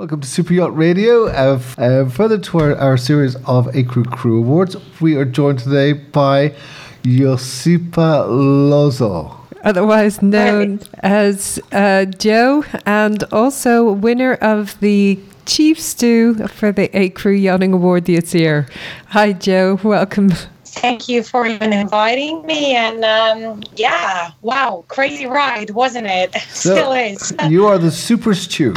Welcome 0.00 0.22
to 0.22 0.26
Super 0.28 0.54
Yacht 0.54 0.74
Radio. 0.74 1.26
Uh, 1.26 1.60
uh, 1.76 2.08
further 2.08 2.38
to 2.38 2.58
our, 2.58 2.74
our 2.76 2.96
series 2.96 3.36
of 3.44 3.66
ACREW 3.74 4.10
Crew 4.10 4.38
Awards, 4.38 4.74
we 4.98 5.14
are 5.16 5.26
joined 5.26 5.58
today 5.58 5.92
by 5.92 6.54
Josipa 7.02 8.26
Lozo. 8.26 9.36
Otherwise 9.62 10.22
known 10.22 10.80
as 11.00 11.60
uh, 11.72 12.06
Joe, 12.06 12.64
and 12.86 13.24
also 13.24 13.92
winner 13.92 14.36
of 14.36 14.80
the 14.80 15.20
Chief 15.44 15.78
Stew 15.78 16.48
for 16.48 16.72
the 16.72 16.88
ACREW 16.96 17.38
Yachting 17.38 17.74
Award 17.74 18.06
this 18.06 18.34
year. 18.34 18.66
Hi, 19.08 19.34
Joe. 19.34 19.78
Welcome. 19.84 20.30
Thank 20.64 21.10
you 21.10 21.22
for 21.22 21.44
even 21.46 21.74
inviting 21.74 22.46
me. 22.46 22.74
And 22.74 23.04
um, 23.04 23.62
yeah, 23.76 24.30
wow, 24.40 24.82
crazy 24.88 25.26
ride, 25.26 25.68
wasn't 25.68 26.06
it? 26.06 26.34
So, 26.54 26.74
Still 26.74 26.92
is. 26.92 27.34
you 27.50 27.66
are 27.66 27.76
the 27.76 27.90
Super 27.90 28.34
Stew. 28.34 28.74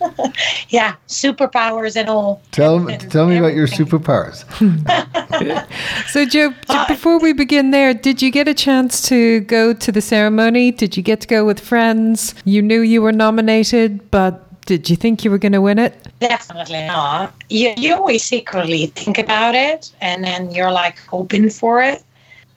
yeah, 0.68 0.94
superpowers 1.08 1.96
and 1.96 2.08
all. 2.08 2.42
Tell 2.52 2.78
me, 2.78 2.96
tell 2.96 3.26
me 3.26 3.38
about 3.38 3.54
your 3.54 3.66
superpowers. 3.66 4.44
so, 6.08 6.24
Joe, 6.24 6.52
uh, 6.68 6.86
before 6.86 7.18
we 7.18 7.32
begin 7.32 7.70
there, 7.70 7.94
did 7.94 8.22
you 8.22 8.30
get 8.30 8.48
a 8.48 8.54
chance 8.54 9.08
to 9.08 9.40
go 9.40 9.72
to 9.72 9.92
the 9.92 10.00
ceremony? 10.00 10.70
Did 10.70 10.96
you 10.96 11.02
get 11.02 11.20
to 11.22 11.28
go 11.28 11.44
with 11.44 11.60
friends? 11.60 12.34
You 12.44 12.62
knew 12.62 12.80
you 12.80 13.02
were 13.02 13.12
nominated, 13.12 14.10
but 14.10 14.44
did 14.68 14.90
you 14.90 14.96
think 14.96 15.24
you 15.24 15.30
were 15.30 15.38
going 15.38 15.52
to 15.52 15.62
win 15.62 15.78
it? 15.78 16.08
Definitely 16.20 16.86
not. 16.86 17.34
You, 17.48 17.72
you 17.78 17.94
always 17.94 18.22
secretly 18.22 18.86
think 18.86 19.16
about 19.16 19.54
it 19.54 19.90
and 20.02 20.22
then 20.22 20.50
you're 20.50 20.70
like 20.70 20.98
hoping 21.06 21.48
for 21.48 21.82
it 21.82 22.02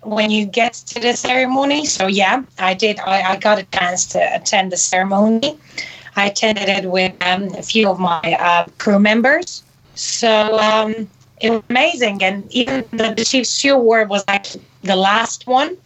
when 0.04 0.30
you 0.30 0.46
get 0.46 0.74
to 0.74 1.00
the 1.00 1.14
ceremony. 1.14 1.86
So, 1.86 2.08
yeah, 2.08 2.44
I 2.60 2.74
did. 2.74 3.00
I, 3.00 3.32
I 3.32 3.38
got 3.38 3.60
a 3.60 3.64
chance 3.64 4.06
to 4.08 4.36
attend 4.36 4.74
the 4.74 4.78
ceremony. 4.78 5.58
I 6.16 6.28
attended 6.28 6.70
it 6.70 6.90
with 6.90 7.14
um, 7.22 7.44
a 7.56 7.64
few 7.64 7.90
of 7.90 8.00
my 8.00 8.22
uh, 8.40 8.66
crew 8.78 9.00
members. 9.00 9.64
So 9.96 10.60
um, 10.60 11.10
it 11.40 11.52
was 11.52 11.64
amazing. 11.70 12.24
And 12.24 12.52
even 12.52 12.86
the, 12.92 13.14
the 13.16 13.24
Chief 13.26 13.46
Stew 13.48 13.76
Award 13.76 14.10
was 14.10 14.24
like 14.28 14.48
the 14.84 14.96
last 14.96 15.48
one 15.48 15.78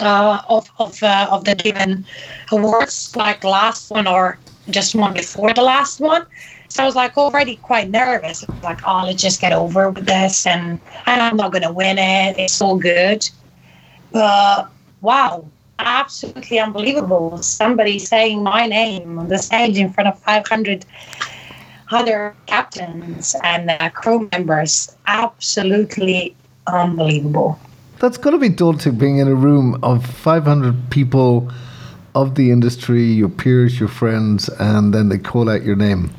uh, 0.00 0.42
of, 0.48 0.70
of, 0.78 1.02
uh, 1.02 1.28
of 1.30 1.44
the 1.44 1.54
given 1.54 2.04
awards, 2.50 3.14
like 3.16 3.44
last 3.44 3.90
one 3.90 4.06
or 4.06 4.38
just 4.70 4.94
one 4.94 5.12
before 5.12 5.52
the 5.52 5.62
last 5.62 6.00
one. 6.00 6.26
So 6.68 6.82
I 6.82 6.86
was 6.86 6.96
like 6.96 7.16
already 7.16 7.56
quite 7.56 7.90
nervous. 7.90 8.44
like, 8.62 8.80
oh, 8.86 9.04
let's 9.06 9.22
just 9.22 9.40
get 9.40 9.52
over 9.52 9.90
with 9.90 10.06
this. 10.06 10.46
And 10.46 10.80
I'm 11.06 11.36
not 11.36 11.52
going 11.52 11.62
to 11.62 11.72
win 11.72 11.98
it. 11.98 12.38
It's 12.38 12.60
all 12.60 12.76
good. 12.76 13.28
But 14.10 14.68
wow, 15.00 15.44
absolutely 15.78 16.58
unbelievable. 16.58 17.38
Somebody 17.38 17.98
saying 17.98 18.42
my 18.42 18.66
name 18.66 19.18
on 19.18 19.28
the 19.28 19.38
stage 19.38 19.78
in 19.78 19.92
front 19.92 20.08
of 20.08 20.18
500 20.18 20.84
other 21.90 22.34
captains 22.46 23.34
and 23.42 23.70
uh, 23.70 23.90
crew 23.90 24.28
members. 24.32 24.96
Absolutely 25.06 26.34
unbelievable. 26.66 27.58
That's 28.00 28.18
got 28.18 28.30
to 28.30 28.38
be 28.38 28.48
daunting 28.48 28.96
being 28.96 29.18
in 29.18 29.28
a 29.28 29.34
room 29.34 29.78
of 29.82 30.04
500 30.04 30.90
people 30.90 31.50
of 32.14 32.34
the 32.34 32.50
industry, 32.50 33.02
your 33.04 33.28
peers, 33.28 33.78
your 33.78 33.88
friends, 33.88 34.48
and 34.48 34.94
then 34.94 35.08
they 35.08 35.18
call 35.18 35.48
out 35.48 35.62
your 35.62 35.76
name. 35.76 36.10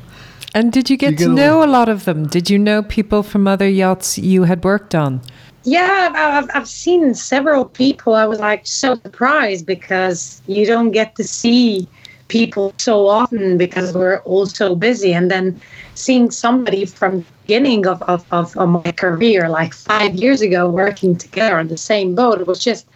And 0.54 0.72
did 0.72 0.88
you 0.88 0.96
get, 0.96 1.12
you 1.12 1.16
get 1.18 1.24
to 1.24 1.34
know 1.34 1.62
a 1.62 1.66
lot 1.66 1.88
of 1.88 2.06
them? 2.06 2.26
Did 2.26 2.48
you 2.48 2.58
know 2.58 2.82
people 2.82 3.22
from 3.22 3.46
other 3.46 3.68
yachts 3.68 4.18
you 4.18 4.44
had 4.44 4.64
worked 4.64 4.94
on? 4.94 5.20
Yeah, 5.66 6.12
I've, 6.14 6.48
I've 6.54 6.68
seen 6.68 7.12
several 7.14 7.64
people. 7.64 8.14
I 8.14 8.24
was 8.24 8.38
like 8.38 8.68
so 8.68 8.94
surprised 8.94 9.66
because 9.66 10.40
you 10.46 10.64
don't 10.64 10.92
get 10.92 11.16
to 11.16 11.24
see 11.24 11.88
people 12.28 12.72
so 12.78 13.08
often 13.08 13.58
because 13.58 13.92
we're 13.92 14.20
all 14.20 14.46
so 14.46 14.76
busy. 14.76 15.12
And 15.12 15.28
then 15.28 15.60
seeing 15.96 16.30
somebody 16.30 16.86
from 16.86 17.18
the 17.18 17.26
beginning 17.42 17.84
of, 17.88 18.00
of, 18.02 18.24
of, 18.30 18.54
my 18.54 18.92
career, 18.92 19.48
like 19.48 19.74
five 19.74 20.14
years 20.14 20.40
ago, 20.40 20.70
working 20.70 21.16
together 21.16 21.58
on 21.58 21.66
the 21.66 21.76
same 21.76 22.14
boat, 22.14 22.40
it 22.40 22.46
was 22.46 22.62
just 22.62 22.86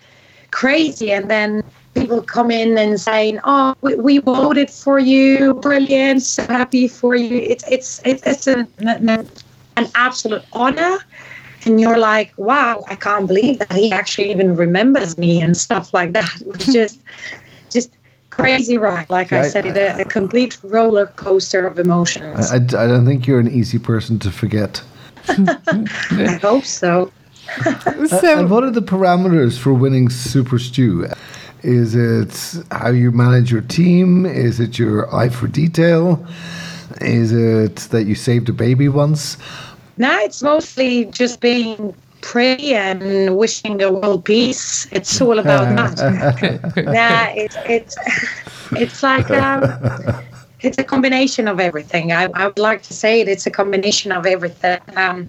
crazy. 0.52 1.10
And 1.10 1.28
then 1.28 1.64
people 1.94 2.22
come 2.22 2.52
in 2.52 2.78
and 2.78 3.00
saying, 3.00 3.40
"Oh, 3.42 3.74
we, 3.80 3.96
we 3.96 4.18
voted 4.18 4.70
for 4.70 5.00
you, 5.00 5.54
brilliant, 5.54 6.22
so 6.22 6.44
happy 6.44 6.86
for 6.86 7.16
you." 7.16 7.36
It's 7.36 7.64
it's 7.66 8.00
it's 8.04 8.46
an, 8.46 8.68
an 8.78 9.88
absolute 9.96 10.44
honor 10.52 11.00
and 11.66 11.80
you're 11.80 11.98
like, 11.98 12.32
wow, 12.36 12.84
I 12.88 12.96
can't 12.96 13.26
believe 13.26 13.58
that 13.58 13.72
he 13.72 13.92
actually 13.92 14.30
even 14.30 14.56
remembers 14.56 15.18
me 15.18 15.40
and 15.42 15.56
stuff 15.56 15.92
like 15.92 16.12
that. 16.12 16.30
It 16.40 16.46
was 16.46 16.66
just, 16.66 17.00
just 17.70 17.90
crazy 18.30 18.78
ride. 18.78 19.10
Like 19.10 19.32
I, 19.32 19.40
I 19.40 19.48
said, 19.48 19.66
a, 19.66 20.00
a, 20.00 20.04
complete 20.04 20.58
roller 20.62 21.06
coaster 21.06 21.66
of 21.66 21.78
emotions. 21.78 22.50
I, 22.50 22.56
I, 22.56 22.84
I, 22.84 22.86
don't 22.86 23.04
think 23.04 23.26
you're 23.26 23.40
an 23.40 23.50
easy 23.50 23.78
person 23.78 24.18
to 24.20 24.30
forget. 24.30 24.82
I 25.28 26.38
hope 26.40 26.64
so. 26.64 27.12
so. 27.62 28.16
Uh, 28.16 28.40
and 28.40 28.50
what 28.50 28.64
are 28.64 28.70
the 28.70 28.82
parameters 28.82 29.58
for 29.58 29.74
winning 29.74 30.08
Super 30.08 30.58
Stew? 30.58 31.06
Is 31.62 31.94
it 31.94 32.64
how 32.70 32.88
you 32.88 33.10
manage 33.10 33.52
your 33.52 33.60
team? 33.60 34.24
Is 34.24 34.60
it 34.60 34.78
your 34.78 35.14
eye 35.14 35.28
for 35.28 35.46
detail? 35.46 36.24
Is 37.00 37.32
it 37.32 37.76
that 37.90 38.04
you 38.04 38.14
saved 38.14 38.48
a 38.48 38.52
baby 38.52 38.88
once? 38.88 39.36
Now 40.00 40.18
it's 40.20 40.42
mostly 40.42 41.04
just 41.04 41.40
being 41.40 41.94
pretty 42.22 42.74
and 42.74 43.36
wishing 43.36 43.76
the 43.76 43.92
world 43.92 44.24
peace. 44.24 44.88
It's 44.92 45.20
all 45.20 45.38
about 45.38 45.68
that. 45.76 46.62
nah, 46.86 47.26
it's 47.36 47.58
it's 47.66 47.96
it's 48.76 49.02
like 49.02 49.30
um, 49.30 49.62
it's 50.60 50.78
a 50.78 50.84
combination 50.84 51.46
of 51.46 51.60
everything. 51.60 52.12
I, 52.12 52.28
I 52.32 52.46
would 52.46 52.58
like 52.58 52.80
to 52.84 52.94
say 52.94 53.20
it. 53.20 53.28
It's 53.28 53.46
a 53.46 53.50
combination 53.50 54.10
of 54.10 54.24
everything. 54.24 54.80
Um, 54.96 55.28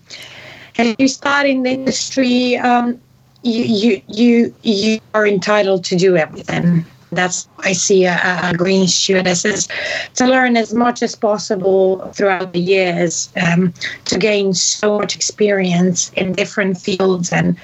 and 0.78 0.96
you 0.98 1.10
start 1.10 1.48
in 1.48 1.64
the 1.64 1.72
industry, 1.72 2.56
um, 2.56 2.98
you 3.44 3.64
you 3.64 4.02
you 4.08 4.56
you 4.64 5.00
are 5.14 5.28
entitled 5.28 5.84
to 5.84 5.98
do 5.98 6.16
everything. 6.16 6.86
That's 7.12 7.48
I 7.60 7.74
see 7.74 8.06
a, 8.06 8.18
a 8.44 8.54
green 8.56 8.88
stewardess 8.88 9.44
is 9.44 9.68
to 10.16 10.26
learn 10.26 10.56
as 10.56 10.74
much 10.74 11.04
as 11.04 11.16
possible 11.16 12.00
throughout 12.14 12.54
the 12.54 12.60
years 12.60 13.30
um, 13.36 13.74
to 14.06 14.18
gain 14.18 14.54
so 14.54 14.98
much 14.98 15.16
experience 15.16 16.12
in 16.16 16.34
different 16.34 16.78
fields. 16.78 17.34
And, 17.34 17.58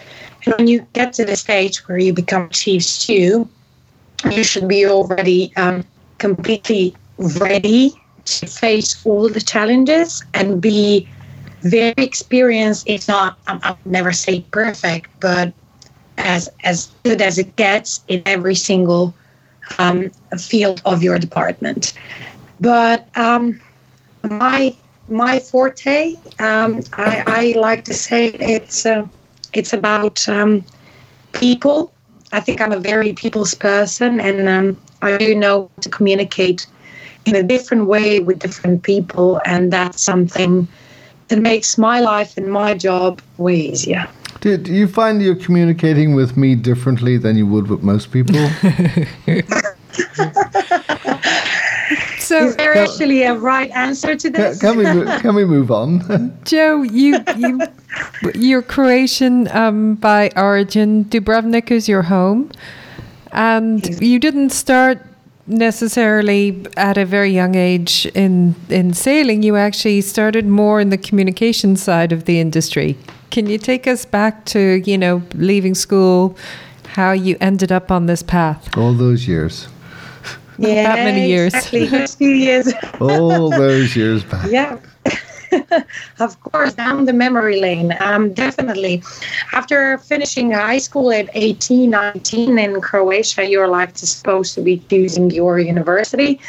and 0.46 0.56
when 0.57 0.68
you 0.68 0.86
get 0.94 1.13
to 1.13 1.25
the 1.25 1.36
stage 1.36 1.88
where 1.88 1.97
you 1.97 2.13
become 2.13 2.50
chief 2.50 2.84
stew, 2.84 3.47
you 4.30 4.44
should 4.44 4.68
be 4.68 4.86
already 4.86 5.53
um, 5.56 5.86
completely 6.18 6.96
ready 7.18 7.94
to 8.25 8.47
face 8.47 9.06
all 9.06 9.30
the 9.30 9.41
challenges 9.41 10.24
and 10.34 10.62
be 10.62 11.07
very 11.62 11.94
experienced. 11.97 12.84
It's 12.88 13.07
not, 13.07 13.38
I'll 13.47 13.80
never 13.86 14.12
say 14.12 14.41
perfect, 14.52 15.09
but 15.22 15.53
as 16.18 16.50
as 16.63 16.91
good 17.03 17.22
as 17.22 17.38
it 17.38 17.56
gets 17.56 18.03
in 18.07 18.22
every 18.25 18.56
single 18.56 19.13
um, 19.80 20.10
field 20.38 20.82
of 20.86 21.04
your 21.04 21.20
department. 21.20 21.94
But 22.60 23.08
um, 23.16 23.62
my 24.24 24.76
my 25.10 25.40
forte, 25.40 26.16
um, 26.40 26.82
I, 26.94 27.24
I, 27.26 27.60
like 27.60 27.86
to 27.86 27.94
say 27.94 28.28
it's 28.28 28.86
uh, 28.86 29.08
it's 29.54 29.74
about 29.74 30.28
um, 30.28 30.66
people. 31.34 31.94
I 32.34 32.42
think 32.42 32.60
I'm 32.60 32.74
a 32.74 32.80
very 32.80 33.14
people's 33.14 33.54
person, 33.54 34.20
and 34.20 34.50
um, 34.50 34.82
I 35.02 35.18
do 35.18 35.34
know 35.34 35.72
to 35.82 35.90
communicate 35.90 36.68
in 37.26 37.36
a 37.36 37.44
different 37.44 37.86
way 37.86 38.20
with 38.20 38.40
different 38.40 38.84
people, 38.84 39.40
and 39.46 39.72
that's 39.72 40.02
something 40.02 40.68
that 41.28 41.40
makes 41.40 41.78
my 41.78 42.00
life 42.00 42.38
and 42.38 42.52
my 42.52 42.74
job 42.74 43.22
way 43.38 43.56
easier. 43.56 44.08
Do, 44.47 44.56
do 44.56 44.74
you 44.74 44.88
find 44.88 45.22
you're 45.22 45.35
communicating 45.35 46.16
with 46.16 46.38
me 46.38 46.56
differently 46.56 47.18
than 47.18 47.35
you 47.35 47.46
would 47.47 47.68
with 47.68 47.84
most 47.84 48.13
people? 48.13 48.34
so, 52.18 52.46
is 52.46 52.56
there 52.56 52.72
can, 52.72 52.88
actually 52.88 53.24
a 53.24 53.34
right 53.36 53.69
answer 53.72 54.16
to 54.16 54.30
this? 54.30 54.62
Can, 54.62 54.75
can 54.75 54.95
we 54.95 55.19
can 55.19 55.36
we 55.36 55.44
move 55.44 55.69
on? 55.69 56.33
Joe, 56.45 56.81
you 56.83 57.22
you 57.36 57.60
you're 58.36 58.62
Croatian 58.62 59.50
um, 59.50 59.95
by 59.95 60.31
origin. 60.38 61.04
Dubrovnik 61.04 61.69
is 61.69 61.89
your 61.89 62.04
home, 62.04 62.50
and 63.33 64.01
you 64.01 64.18
didn't 64.18 64.51
start 64.51 65.06
necessarily 65.48 66.66
at 66.77 66.98
a 66.98 67.04
very 67.04 67.31
young 67.31 67.56
age 67.56 68.06
in 68.16 68.56
in 68.69 68.94
sailing. 68.94 69.44
You 69.44 69.57
actually 69.57 70.00
started 70.00 70.48
more 70.48 70.80
in 70.80 70.89
the 70.89 70.98
communication 70.98 71.75
side 71.75 72.13
of 72.13 72.24
the 72.24 72.39
industry. 72.39 72.98
Can 73.29 73.47
you 73.47 73.57
take 73.57 73.88
us 73.88 74.06
back 74.06 74.45
to, 74.45 74.81
you 74.85 74.97
know, 74.97 75.21
leaving 75.33 75.75
school, 75.75 76.38
how 76.89 77.12
you 77.12 77.38
ended 77.39 77.71
up 77.71 77.91
on 77.91 78.06
this 78.06 78.24
path? 78.24 78.75
All 78.77 78.94
those 78.94 79.27
years. 79.27 79.68
Yeah, 80.59 80.95
that 80.95 81.03
many 81.03 81.27
years. 81.27 81.53
Exactly, 81.53 81.85
a 81.85 82.07
few 82.07 82.29
years. 82.31 82.74
All 83.00 83.51
those 83.51 83.95
years 83.95 84.24
back. 84.24 84.50
Yeah. 84.50 84.79
of 86.19 86.39
course, 86.41 86.74
down 86.74 87.06
the 87.06 87.13
memory 87.13 87.62
lane. 87.62 87.95
Um, 88.00 88.33
definitely. 88.33 89.03
After 89.53 90.00
finishing 90.00 90.51
high 90.51 90.79
school 90.79 91.12
at 91.12 91.29
18, 91.33 91.91
19 91.91 92.57
in 92.57 92.81
Croatia, 92.81 93.47
you're 93.47 93.68
like 93.68 93.97
supposed 93.97 94.56
to 94.56 94.62
be 94.62 94.79
choosing 94.89 95.29
your 95.29 95.59
university. 95.59 96.39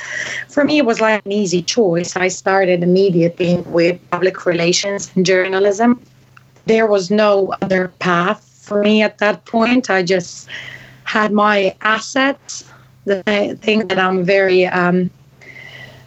For 0.48 0.64
me, 0.64 0.78
it 0.78 0.86
was 0.86 1.00
like 1.00 1.24
an 1.24 1.32
easy 1.32 1.62
choice. 1.62 2.16
I 2.16 2.28
started 2.28 2.82
immediately 2.82 3.58
with 3.66 4.00
public 4.10 4.46
relations 4.46 5.10
and 5.14 5.26
journalism. 5.26 6.00
There 6.68 6.86
was 6.86 7.10
no 7.10 7.54
other 7.62 7.88
path 7.98 8.44
for 8.62 8.82
me 8.82 9.02
at 9.02 9.18
that 9.18 9.44
point. 9.46 9.88
I 9.88 10.02
just 10.02 10.48
had 11.04 11.32
my 11.32 11.74
assets, 11.80 12.64
the 13.06 13.22
thing 13.62 13.88
that 13.88 13.98
I'm 13.98 14.22
very, 14.22 14.66
um, 14.66 15.10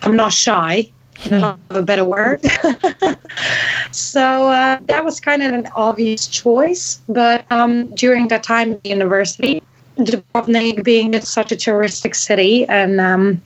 I'm 0.04 0.16
not 0.16 0.31
shy 0.31 0.92
of 1.31 1.58
a 1.69 1.81
better 1.81 2.06
word. 2.06 2.42
so 3.92 4.50
uh, 4.50 4.80
that 4.86 5.04
was 5.04 5.19
kind 5.19 5.42
of 5.42 5.52
an 5.52 5.68
obvious 5.75 6.28
choice. 6.28 7.02
But 7.10 7.46
um, 7.52 7.88
during 7.96 8.28
that 8.28 8.44
time 8.44 8.74
at 8.74 8.84
the 8.84 8.90
university, 8.90 9.64
Dubrovnik 9.98 10.84
being 10.84 11.19
such 11.22 11.52
a 11.52 11.56
touristic 11.56 12.16
city, 12.16 12.68
and 12.68 13.02
um, 13.02 13.42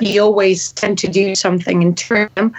you 0.00 0.22
always 0.22 0.72
tend 0.72 0.98
to 0.98 1.08
do 1.08 1.34
something 1.34 1.82
in 1.82 1.94
tourism, 1.94 2.54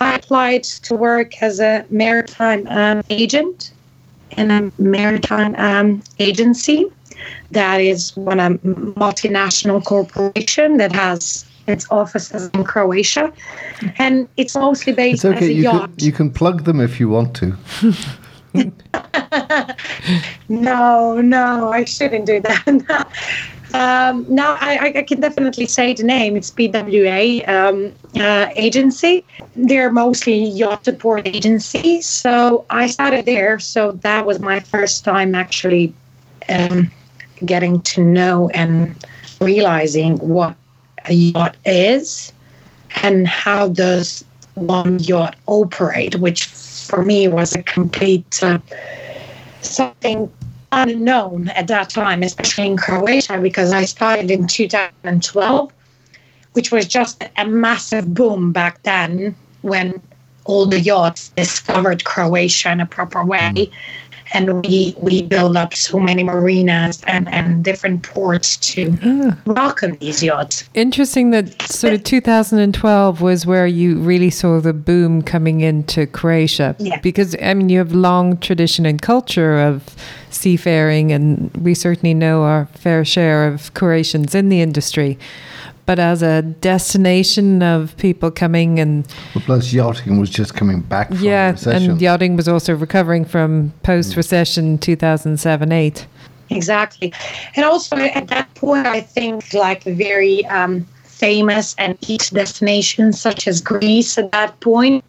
I 0.00 0.16
applied 0.16 0.64
to 0.64 0.94
work 0.94 1.42
as 1.42 1.60
a 1.60 1.84
maritime 1.90 2.66
um, 2.68 3.02
agent 3.10 3.72
in 4.36 4.50
a 4.50 4.70
maritime 4.78 5.54
um, 5.56 6.02
agency 6.18 6.86
that 7.50 7.80
is 7.80 8.16
one 8.16 8.40
a 8.40 8.50
multinational 8.50 9.84
corporation 9.84 10.76
that 10.76 10.92
has 10.92 11.44
its 11.66 11.86
offices 11.90 12.50
in 12.54 12.64
Croatia, 12.64 13.32
and 13.98 14.28
it's 14.36 14.54
mostly 14.54 14.92
based 14.92 15.24
it's 15.24 15.36
okay. 15.36 15.44
as 15.44 15.50
a 15.50 15.52
you 15.52 15.62
yacht. 15.64 15.96
Can, 15.96 16.06
you 16.06 16.12
can 16.12 16.30
plug 16.30 16.64
them 16.64 16.80
if 16.80 16.98
you 16.98 17.08
want 17.08 17.34
to. 17.36 17.56
no, 20.48 21.20
no, 21.20 21.70
I 21.70 21.84
shouldn't 21.84 22.26
do 22.26 22.40
that. 22.40 23.08
um, 23.74 24.24
no, 24.28 24.56
I, 24.60 24.92
I, 24.96 25.02
can 25.02 25.20
definitely 25.20 25.66
say 25.66 25.92
the 25.92 26.02
name. 26.02 26.36
It's 26.36 26.50
PWA 26.50 27.46
um, 27.48 27.92
uh, 28.18 28.48
agency. 28.56 29.24
They're 29.56 29.92
mostly 29.92 30.42
yacht 30.42 30.86
support 30.86 31.26
agency. 31.26 32.00
So 32.00 32.64
I 32.70 32.86
started 32.86 33.26
there. 33.26 33.58
So 33.58 33.92
that 33.92 34.24
was 34.24 34.40
my 34.40 34.60
first 34.60 35.04
time 35.04 35.34
actually 35.34 35.92
um, 36.48 36.90
getting 37.44 37.82
to 37.82 38.02
know 38.02 38.48
and 38.54 38.94
realizing 39.40 40.16
what 40.18 40.56
a 41.04 41.12
yacht 41.12 41.56
is 41.66 42.32
and 43.02 43.28
how 43.28 43.68
does 43.68 44.24
one 44.54 44.98
yacht 45.00 45.36
operate, 45.46 46.16
which 46.16 46.46
for 46.46 47.04
me 47.04 47.28
was 47.28 47.54
a 47.54 47.62
complete 47.62 48.42
uh, 48.42 48.58
something 49.60 50.30
unknown 50.72 51.48
at 51.48 51.66
that 51.68 51.90
time, 51.90 52.22
especially 52.22 52.66
in 52.66 52.76
Croatia, 52.76 53.38
because 53.38 53.72
I 53.72 53.84
started 53.84 54.30
in 54.30 54.46
2012, 54.46 55.72
which 56.52 56.70
was 56.70 56.86
just 56.86 57.24
a 57.36 57.46
massive 57.46 58.12
boom 58.14 58.52
back 58.52 58.82
then 58.82 59.34
when 59.62 60.00
all 60.44 60.66
the 60.66 60.80
yachts 60.80 61.30
discovered 61.30 62.04
Croatia 62.04 62.72
in 62.72 62.80
a 62.80 62.86
proper 62.86 63.24
way. 63.24 63.38
Mm 63.54 63.72
and 64.32 64.64
we 64.64 64.94
we 64.98 65.22
build 65.22 65.56
up 65.56 65.74
so 65.74 65.98
many 65.98 66.22
marinas 66.22 67.02
and 67.06 67.28
and 67.28 67.64
different 67.64 68.02
ports 68.02 68.56
to 68.56 68.96
ah. 69.02 69.36
welcome 69.46 69.96
these 69.96 70.22
yachts. 70.22 70.68
Interesting 70.74 71.30
that 71.30 71.60
sort 71.62 71.94
of 71.94 72.04
2012 72.04 73.20
was 73.20 73.46
where 73.46 73.66
you 73.66 73.98
really 73.98 74.30
saw 74.30 74.60
the 74.60 74.72
boom 74.72 75.22
coming 75.22 75.60
into 75.60 76.06
Croatia. 76.06 76.76
Yeah. 76.78 77.00
Because 77.00 77.36
I 77.42 77.54
mean 77.54 77.68
you 77.68 77.78
have 77.78 77.92
long 77.92 78.38
tradition 78.38 78.86
and 78.86 79.00
culture 79.00 79.58
of 79.58 79.94
seafaring 80.30 81.10
and 81.12 81.50
we 81.56 81.74
certainly 81.74 82.14
know 82.14 82.42
our 82.42 82.66
fair 82.66 83.04
share 83.04 83.46
of 83.46 83.72
Croatians 83.74 84.34
in 84.34 84.48
the 84.48 84.60
industry 84.60 85.18
but 85.88 85.98
as 85.98 86.22
a 86.22 86.42
destination 86.42 87.62
of 87.62 87.96
people 87.96 88.30
coming 88.30 88.78
and 88.78 89.06
well, 89.34 89.42
plus 89.46 89.72
yachting 89.72 90.20
was 90.20 90.28
just 90.28 90.54
coming 90.54 90.80
back 90.82 91.08
from 91.08 91.18
yeah 91.18 91.50
recession. 91.52 91.92
and 91.92 92.00
yachting 92.00 92.36
was 92.36 92.46
also 92.46 92.74
recovering 92.76 93.24
from 93.24 93.72
post-recession 93.82 94.76
2007-8 94.78 96.04
exactly. 96.50 97.12
And 97.56 97.64
also 97.64 97.96
at 97.96 98.28
that 98.28 98.54
point 98.54 98.86
i 98.86 99.00
think 99.00 99.54
like 99.54 99.82
very 99.84 100.44
um, 100.46 100.86
famous 101.04 101.74
and 101.78 101.96
each 102.06 102.30
destination 102.30 103.12
such 103.12 103.48
as 103.48 103.62
greece 103.62 104.18
at 104.18 104.30
that 104.32 104.60
point 104.60 105.02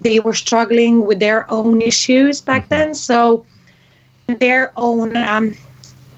they 0.00 0.20
were 0.20 0.34
struggling 0.34 1.06
with 1.06 1.18
their 1.20 1.50
own 1.50 1.82
issues 1.82 2.40
back 2.40 2.64
mm-hmm. 2.64 2.74
then. 2.74 2.94
So 2.94 3.44
their 4.26 4.72
own 4.76 5.16
um, 5.16 5.54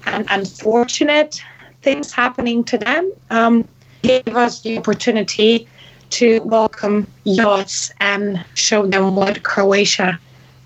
unfortunate 0.05 1.41
things 1.81 2.11
happening 2.11 2.63
to 2.65 2.77
them. 2.77 3.11
Um, 3.29 3.67
gave 4.01 4.35
us 4.35 4.61
the 4.61 4.77
opportunity 4.77 5.67
to 6.11 6.39
welcome 6.41 7.07
yachts 7.23 7.91
and 7.99 8.43
show 8.53 8.85
them 8.85 9.15
what 9.15 9.43
Croatia 9.43 10.19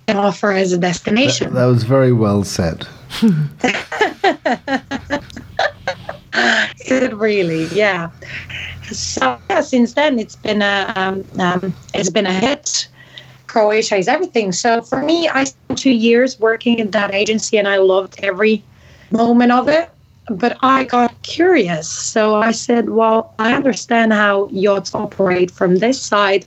can 0.08 0.18
offer 0.18 0.52
as 0.52 0.74
a 0.74 0.78
destination. 0.78 1.54
That, 1.54 1.62
that 1.62 1.66
was 1.66 1.84
very 1.84 2.12
well 2.12 2.44
said. 2.44 2.88
Is 3.22 3.32
it 6.90 7.16
really? 7.16 7.66
Yeah. 7.68 8.10
So 8.92 9.40
yeah, 9.50 9.62
since 9.62 9.94
then 9.94 10.20
it's 10.20 10.36
been 10.36 10.62
a 10.62 10.92
um, 10.96 11.24
um, 11.40 11.74
it's 11.94 12.10
been 12.10 12.26
a 12.26 12.34
hit. 12.34 12.88
Croatia 13.48 13.96
is 13.96 14.08
everything. 14.08 14.52
So 14.52 14.82
for 14.82 15.02
me, 15.02 15.30
I 15.30 15.46
spent 15.46 15.80
two 15.80 15.94
years 15.94 16.40
working 16.40 16.80
in 16.80 16.92
that 16.92 17.14
agency, 17.14 17.58
and 17.58 17.68
I 17.68 17.78
loved 17.78 18.20
every 18.22 18.64
moment 19.12 19.52
of 19.52 19.70
it 19.70 19.90
but 20.30 20.57
I 20.62 20.86
got 20.86 21.22
curious. 21.22 21.89
So 21.89 22.36
I 22.36 22.51
said, 22.51 22.89
Well, 22.89 23.33
I 23.39 23.54
understand 23.54 24.13
how 24.13 24.48
yachts 24.50 24.95
operate 24.95 25.51
from 25.51 25.77
this 25.77 26.01
side, 26.01 26.45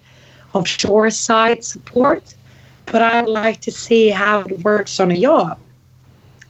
offshore 0.53 1.11
side 1.11 1.65
support, 1.65 2.35
but 2.87 3.03
I'd 3.03 3.29
like 3.29 3.61
to 3.63 3.71
see 3.71 4.09
how 4.09 4.41
it 4.41 4.65
works 4.65 4.99
on 4.99 5.11
a 5.11 5.15
yacht. 5.15 5.59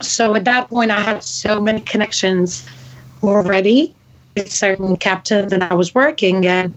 So 0.00 0.34
at 0.34 0.44
that 0.44 0.68
point, 0.68 0.90
I 0.90 1.00
had 1.00 1.22
so 1.22 1.60
many 1.60 1.80
connections 1.80 2.66
already 3.22 3.94
with 4.36 4.50
certain 4.50 4.96
captains 4.96 5.50
that 5.50 5.62
I 5.62 5.74
was 5.74 5.94
working. 5.94 6.46
And 6.46 6.74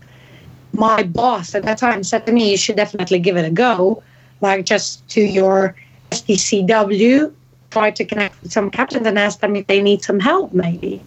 my 0.74 1.04
boss 1.04 1.54
at 1.54 1.64
that 1.64 1.78
time 1.78 2.04
said 2.04 2.26
to 2.26 2.32
me, 2.32 2.52
You 2.52 2.58
should 2.58 2.76
definitely 2.76 3.20
give 3.20 3.38
it 3.38 3.46
a 3.46 3.52
go, 3.52 4.04
like 4.42 4.66
just 4.66 5.08
to 5.10 5.22
your 5.22 5.76
STCW 6.12 7.34
tried 7.72 7.96
to 7.96 8.06
connect 8.06 8.42
with 8.42 8.52
some 8.52 8.70
captains 8.70 9.08
and 9.08 9.18
ask 9.18 9.40
them 9.40 9.56
if 9.56 9.68
they 9.68 9.82
need 9.82 10.04
some 10.04 10.20
help, 10.20 10.54
maybe. 10.54 11.02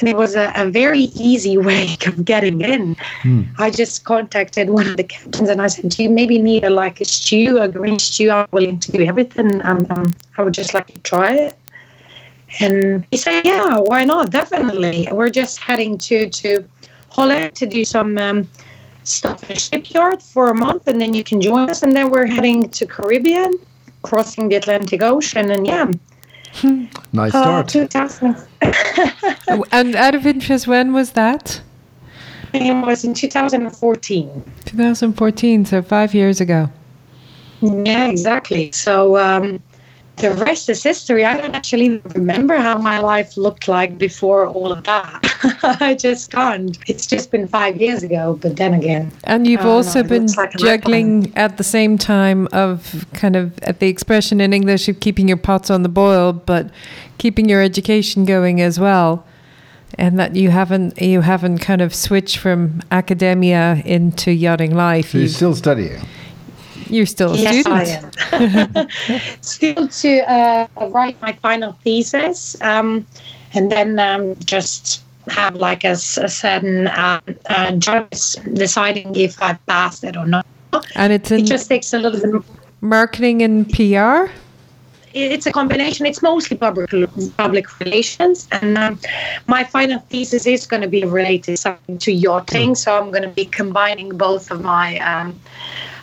And 0.00 0.08
it 0.08 0.16
was 0.16 0.34
a, 0.34 0.52
a 0.56 0.68
very 0.68 1.04
easy 1.14 1.56
way 1.68 1.96
of 2.06 2.24
getting 2.24 2.60
in. 2.60 2.96
Hmm. 3.22 3.42
I 3.58 3.70
just 3.70 4.04
contacted 4.04 4.70
one 4.70 4.86
of 4.88 4.96
the 4.96 5.04
captains 5.04 5.48
and 5.48 5.62
I 5.62 5.68
said, 5.68 5.90
Do 5.90 6.02
you 6.02 6.10
maybe 6.10 6.38
need 6.38 6.64
a 6.64 6.70
like 6.70 7.00
a 7.00 7.04
stew, 7.04 7.58
a 7.58 7.68
green 7.68 7.98
stew? 7.98 8.30
I'm 8.30 8.48
willing 8.50 8.80
to 8.80 8.92
do 8.92 9.02
everything. 9.02 9.64
Um, 9.64 9.86
um, 9.90 10.12
I 10.36 10.42
would 10.42 10.54
just 10.54 10.74
like 10.74 10.88
to 10.88 11.00
try 11.00 11.34
it. 11.34 11.56
And 12.60 13.06
he 13.10 13.16
said, 13.16 13.44
Yeah, 13.44 13.78
why 13.78 14.04
not? 14.04 14.30
Definitely. 14.30 15.08
We're 15.10 15.30
just 15.30 15.58
heading 15.58 15.96
to, 15.98 16.28
to 16.28 16.64
Holland 17.10 17.54
to 17.54 17.66
do 17.66 17.84
some 17.84 18.18
um, 18.18 18.48
stuff 19.04 19.48
in 19.48 19.56
shipyard 19.56 20.22
for 20.22 20.50
a 20.50 20.54
month 20.54 20.88
and 20.88 21.00
then 21.00 21.14
you 21.14 21.22
can 21.22 21.40
join 21.40 21.70
us. 21.70 21.82
And 21.82 21.92
then 21.94 22.10
we're 22.10 22.26
heading 22.26 22.68
to 22.70 22.86
Caribbean 22.86 23.52
crossing 24.04 24.48
the 24.48 24.56
Atlantic 24.56 25.02
Ocean, 25.02 25.50
and 25.50 25.66
yeah. 25.66 25.90
Nice 27.12 27.34
uh, 27.34 27.64
start. 27.64 27.68
2000. 27.68 28.36
and 29.72 29.96
out 29.96 30.14
of 30.14 30.26
interest, 30.26 30.68
when 30.68 30.92
was 30.92 31.12
that? 31.12 31.60
It 32.52 32.86
was 32.86 33.04
in 33.04 33.14
2014. 33.14 34.44
2014, 34.64 35.64
so 35.64 35.82
five 35.82 36.14
years 36.14 36.40
ago. 36.40 36.70
Yeah, 37.60 38.06
exactly. 38.06 38.70
So 38.70 39.16
um, 39.16 39.60
the 40.16 40.32
rest 40.32 40.68
is 40.68 40.82
history. 40.82 41.24
I 41.24 41.36
don't 41.36 41.54
actually 41.54 41.98
remember 42.14 42.56
how 42.56 42.78
my 42.78 42.98
life 42.98 43.36
looked 43.36 43.66
like 43.66 43.98
before 43.98 44.46
all 44.46 44.70
of 44.70 44.84
that. 44.84 45.20
I 45.80 45.94
just 45.94 46.30
can't. 46.30 46.78
It's 46.86 47.06
just 47.06 47.30
been 47.30 47.48
five 47.48 47.80
years 47.80 48.02
ago, 48.02 48.38
but 48.40 48.56
then 48.56 48.74
again. 48.74 49.10
And 49.24 49.46
you've 49.46 49.66
also 49.66 50.02
know, 50.02 50.08
been 50.08 50.26
like 50.26 50.52
juggling 50.52 51.36
at 51.36 51.56
the 51.56 51.64
same 51.64 51.98
time 51.98 52.48
of 52.52 53.06
kind 53.12 53.34
of 53.34 53.58
at 53.60 53.80
the 53.80 53.88
expression 53.88 54.40
in 54.40 54.52
English 54.52 54.88
of 54.88 55.00
keeping 55.00 55.26
your 55.26 55.36
pots 55.36 55.68
on 55.68 55.82
the 55.82 55.88
boil, 55.88 56.32
but 56.32 56.70
keeping 57.18 57.48
your 57.48 57.60
education 57.60 58.24
going 58.24 58.60
as 58.60 58.78
well. 58.78 59.26
And 59.96 60.18
that 60.18 60.34
you 60.34 60.50
haven't 60.50 61.00
you 61.00 61.20
haven't 61.20 61.58
kind 61.58 61.80
of 61.80 61.94
switched 61.94 62.38
from 62.38 62.82
academia 62.90 63.80
into 63.84 64.32
yachting 64.32 64.74
life. 64.74 65.10
So 65.10 65.18
you're 65.18 65.28
still 65.28 65.54
studying. 65.54 66.00
You're 66.88 67.06
still 67.06 67.34
a 67.34 67.36
yes, 67.36 67.60
student. 67.60 68.16
I 68.32 68.88
am. 69.12 69.38
still 69.40 69.88
to 69.88 70.18
uh, 70.30 70.66
write 70.88 71.20
my 71.22 71.32
final 71.34 71.72
thesis, 71.84 72.60
um, 72.60 73.06
and 73.52 73.70
then 73.70 73.98
um, 73.98 74.36
just 74.44 75.02
have 75.28 75.56
like 75.56 75.84
a, 75.84 75.92
a 75.92 75.96
certain 75.96 76.88
uh, 76.88 77.20
uh, 77.48 77.72
judge 77.72 78.34
deciding 78.52 79.14
if 79.16 79.42
I 79.42 79.54
passed 79.66 80.04
it 80.04 80.16
or 80.16 80.26
not. 80.26 80.46
And 80.94 81.12
it's 81.12 81.30
in 81.30 81.40
it 81.40 81.46
just 81.46 81.68
takes 81.68 81.92
a 81.92 81.98
little 81.98 82.40
bit. 82.40 82.44
marketing 82.80 83.42
and 83.42 83.70
PR. 83.72 84.30
It's 85.14 85.46
a 85.46 85.52
combination. 85.52 86.06
It's 86.06 86.22
mostly 86.22 86.56
public 86.56 86.90
public 87.36 87.78
relations, 87.78 88.48
and 88.50 88.76
um, 88.76 88.98
my 89.46 89.62
final 89.62 90.00
thesis 90.10 90.44
is 90.44 90.66
going 90.66 90.82
to 90.82 90.88
be 90.88 91.04
related 91.04 91.56
something 91.56 91.98
to 91.98 92.12
yachting. 92.12 92.74
So 92.74 92.98
I'm 92.98 93.12
going 93.12 93.22
to 93.22 93.28
be 93.28 93.44
combining 93.44 94.16
both 94.16 94.50
of 94.50 94.62
my 94.62 94.98
um, 94.98 95.38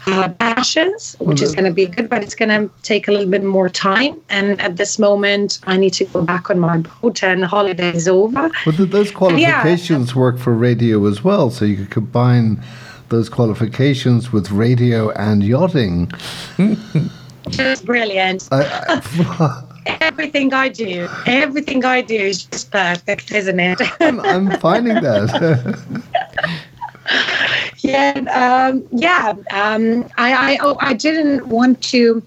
uh, 0.08 0.30
passions, 0.30 1.16
which 1.20 1.42
is 1.42 1.54
going 1.54 1.66
to 1.66 1.74
be 1.74 1.86
good, 1.86 2.10
but 2.10 2.24
it's 2.24 2.36
going 2.36 2.50
to 2.50 2.70
take 2.84 3.08
a 3.08 3.12
little 3.12 3.30
bit 3.30 3.44
more 3.44 3.70
time. 3.70 4.20
And 4.30 4.60
at 4.62 4.78
this 4.78 5.00
moment, 5.00 5.60
I 5.66 5.78
need 5.78 5.94
to 5.94 6.06
go 6.06 6.22
back 6.24 6.50
on 6.50 6.60
my 6.60 6.78
boat, 6.78 7.24
and 7.24 7.44
holiday 7.44 7.94
is 7.94 8.08
over. 8.08 8.50
But 8.66 8.76
th- 8.76 8.90
those 8.90 9.12
qualifications 9.12 10.16
work 10.16 10.38
for 10.38 10.54
radio 10.54 11.06
as 11.06 11.24
well, 11.24 11.50
so 11.50 11.66
you 11.66 11.78
could 11.78 11.92
combine 11.92 12.62
those 13.10 13.30
qualifications 13.30 14.32
with 14.32 14.52
radio 14.52 15.12
and 15.12 15.44
yachting. 15.44 16.12
Just 17.50 17.86
brilliant. 17.86 18.48
I, 18.52 18.64
I, 18.88 19.64
Everything 20.00 20.54
I 20.54 20.70
do, 20.70 21.10
everything 21.26 21.84
I 21.84 22.02
do 22.02 22.16
is 22.16 22.44
just 22.44 22.70
perfect, 22.70 23.32
isn't 23.32 23.60
it? 23.60 23.82
I'm, 24.00 24.20
I'm 24.20 24.60
finding 24.60 24.94
that. 24.94 26.02
yeah, 27.92 28.70
um, 28.70 28.88
yeah. 28.92 29.34
Um, 29.52 30.10
I, 30.18 30.54
I, 30.54 30.58
oh, 30.62 30.78
I 30.80 30.94
didn't 30.94 31.48
want 31.48 31.82
to 31.84 32.24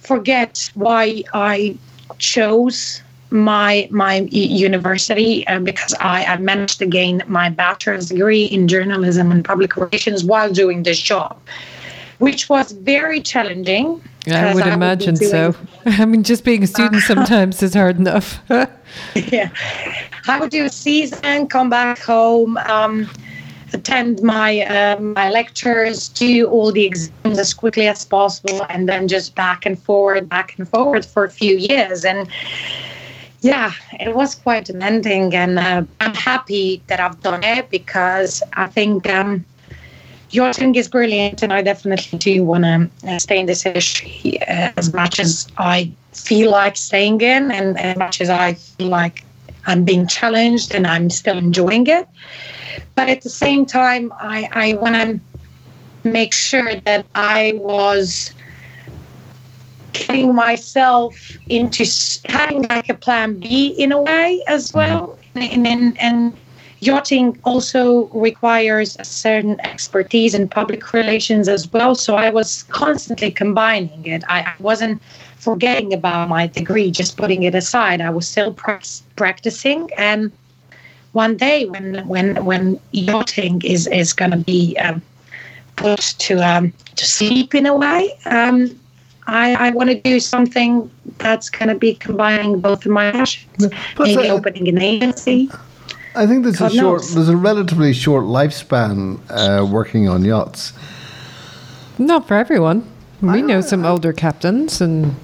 forget 0.00 0.70
why 0.74 1.22
I 1.34 1.76
chose 2.18 3.02
my 3.30 3.88
my 3.90 4.20
university 4.30 5.46
uh, 5.48 5.58
because 5.58 5.94
I, 6.00 6.24
I 6.24 6.36
managed 6.36 6.78
to 6.78 6.86
gain 6.86 7.22
my 7.26 7.50
bachelor's 7.50 8.08
degree 8.08 8.44
in 8.44 8.68
journalism 8.68 9.32
and 9.32 9.44
public 9.44 9.76
relations 9.76 10.24
while 10.24 10.52
doing 10.52 10.84
this 10.84 11.00
job, 11.00 11.38
which 12.18 12.48
was 12.48 12.72
very 12.72 13.20
challenging. 13.20 14.00
I 14.28 14.54
would 14.54 14.64
because 14.64 14.74
imagine 14.74 15.14
doing- 15.14 15.30
so. 15.30 15.54
I 15.86 16.04
mean, 16.04 16.24
just 16.24 16.44
being 16.44 16.62
a 16.62 16.66
student 16.66 17.02
sometimes 17.02 17.62
is 17.62 17.74
hard 17.74 17.98
enough. 17.98 18.40
yeah. 19.14 19.50
I 20.26 20.40
would 20.40 20.50
do 20.50 20.64
a 20.64 20.68
season, 20.68 21.46
come 21.46 21.70
back 21.70 21.98
home, 21.98 22.56
um, 22.58 23.08
attend 23.76 24.22
my 24.22 24.50
um, 24.62 25.12
my 25.12 25.28
lectures, 25.30 26.08
do 26.08 26.46
all 26.48 26.72
the 26.72 26.84
exams 26.84 27.38
as 27.38 27.54
quickly 27.54 27.86
as 27.88 28.04
possible, 28.04 28.66
and 28.68 28.88
then 28.88 29.06
just 29.06 29.34
back 29.34 29.66
and 29.66 29.76
forward, 29.78 30.28
back 30.28 30.58
and 30.58 30.68
forward 30.68 31.04
for 31.04 31.24
a 31.24 31.30
few 31.30 31.56
years. 31.56 32.04
And 32.04 32.28
yeah, 33.42 33.72
it 34.00 34.14
was 34.14 34.34
quite 34.34 34.64
demanding, 34.64 35.34
and 35.34 35.58
uh, 35.58 35.82
I'm 36.00 36.14
happy 36.14 36.82
that 36.88 37.00
I've 37.00 37.20
done 37.20 37.44
it 37.44 37.70
because 37.70 38.42
I 38.54 38.66
think. 38.66 39.08
Um, 39.08 39.44
Yachting 40.30 40.74
is 40.74 40.88
brilliant, 40.88 41.40
and 41.44 41.52
I 41.52 41.62
definitely 41.62 42.18
do 42.18 42.42
want 42.42 42.64
to 42.64 42.90
uh, 43.08 43.18
stay 43.20 43.38
in 43.38 43.46
this 43.46 43.64
industry 43.64 44.40
uh, 44.42 44.72
as 44.76 44.92
much 44.92 45.20
as 45.20 45.46
I 45.56 45.92
feel 46.12 46.50
like 46.50 46.76
staying 46.76 47.20
in, 47.20 47.52
and 47.52 47.78
as 47.78 47.96
much 47.96 48.20
as 48.20 48.28
I 48.28 48.54
feel 48.54 48.88
like 48.88 49.24
I'm 49.66 49.84
being 49.84 50.06
challenged 50.06 50.74
and 50.74 50.86
I'm 50.86 51.10
still 51.10 51.38
enjoying 51.38 51.86
it. 51.86 52.08
But 52.94 53.08
at 53.08 53.22
the 53.22 53.30
same 53.30 53.66
time, 53.66 54.12
I, 54.18 54.48
I 54.52 54.74
want 54.74 54.94
to 54.94 55.20
make 56.08 56.32
sure 56.32 56.76
that 56.76 57.06
I 57.14 57.54
was 57.56 58.32
getting 59.92 60.34
myself 60.34 61.36
into 61.48 61.84
having 62.26 62.62
like 62.68 62.88
a 62.88 62.94
plan 62.94 63.40
B 63.40 63.68
in 63.68 63.92
a 63.92 64.00
way 64.00 64.42
as 64.46 64.68
mm-hmm. 64.68 64.78
well. 64.78 65.18
And, 65.34 65.66
and, 65.66 66.00
and 66.00 66.36
yachting 66.80 67.38
also 67.44 68.06
requires 68.08 68.96
a 68.98 69.04
certain 69.04 69.60
expertise 69.60 70.34
in 70.34 70.48
public 70.48 70.92
relations 70.92 71.48
as 71.48 71.72
well. 71.72 71.94
So 71.94 72.14
I 72.14 72.30
was 72.30 72.62
constantly 72.64 73.30
combining 73.30 74.06
it. 74.06 74.22
I, 74.28 74.40
I 74.40 74.54
wasn't 74.60 75.02
forgetting 75.38 75.92
about 75.92 76.28
my 76.28 76.46
degree, 76.46 76.90
just 76.90 77.16
putting 77.16 77.44
it 77.44 77.54
aside. 77.54 78.00
I 78.00 78.10
was 78.10 78.26
still 78.26 78.52
prac- 78.52 78.84
practicing. 79.16 79.90
And 79.96 80.32
one 81.16 81.36
day 81.36 81.64
when 81.64 82.06
when 82.06 82.44
when 82.44 82.78
yachting 82.92 83.62
is 83.64 83.86
is 83.88 84.12
going 84.12 84.30
to 84.30 84.36
be 84.36 84.76
um, 84.78 85.00
put 85.76 86.00
to 86.26 86.34
um, 86.52 86.72
to 86.94 87.04
sleep 87.04 87.54
in 87.54 87.64
a 87.66 87.74
way, 87.74 88.00
um, 88.26 88.78
I, 89.26 89.54
I 89.66 89.70
want 89.70 89.88
to 89.90 90.00
do 90.00 90.20
something 90.20 90.88
that's 91.18 91.48
going 91.50 91.68
to 91.68 91.74
be 91.74 91.94
combining 91.94 92.60
both 92.60 92.84
of 92.86 92.92
my 92.92 93.10
passions. 93.10 93.66
Plus, 93.96 94.14
Maybe 94.14 94.28
I- 94.28 94.32
opening 94.32 94.68
an 94.68 94.78
agency. 94.80 95.50
I 96.14 96.26
think 96.26 96.44
there's 96.44 96.56
a 96.56 96.60
God 96.60 96.72
short, 96.72 97.00
knows. 97.02 97.14
there's 97.14 97.28
a 97.28 97.36
relatively 97.36 97.92
short 97.92 98.24
lifespan 98.24 99.20
uh, 99.28 99.66
working 99.66 100.08
on 100.08 100.24
yachts. 100.24 100.72
Not 101.98 102.26
for 102.26 102.34
everyone. 102.34 102.90
We 103.20 103.42
know 103.42 103.60
some 103.60 103.84
older 103.84 104.12
captains 104.14 104.80
and 104.80 105.14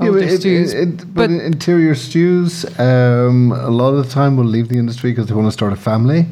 Yeah, 0.00 0.10
but, 0.12 0.22
it, 0.22 0.40
stews, 0.40 0.72
it, 0.72 0.88
it, 0.88 0.96
but 1.14 1.28
but 1.28 1.30
interior 1.30 1.94
stews, 1.94 2.64
um, 2.78 3.52
a 3.52 3.68
lot 3.70 3.90
of 3.94 4.06
the 4.06 4.10
time 4.10 4.36
will 4.36 4.44
leave 4.46 4.68
the 4.68 4.78
industry 4.78 5.10
because 5.12 5.26
they 5.26 5.34
want 5.34 5.46
to 5.48 5.52
start 5.52 5.72
a 5.72 5.76
family. 5.76 6.26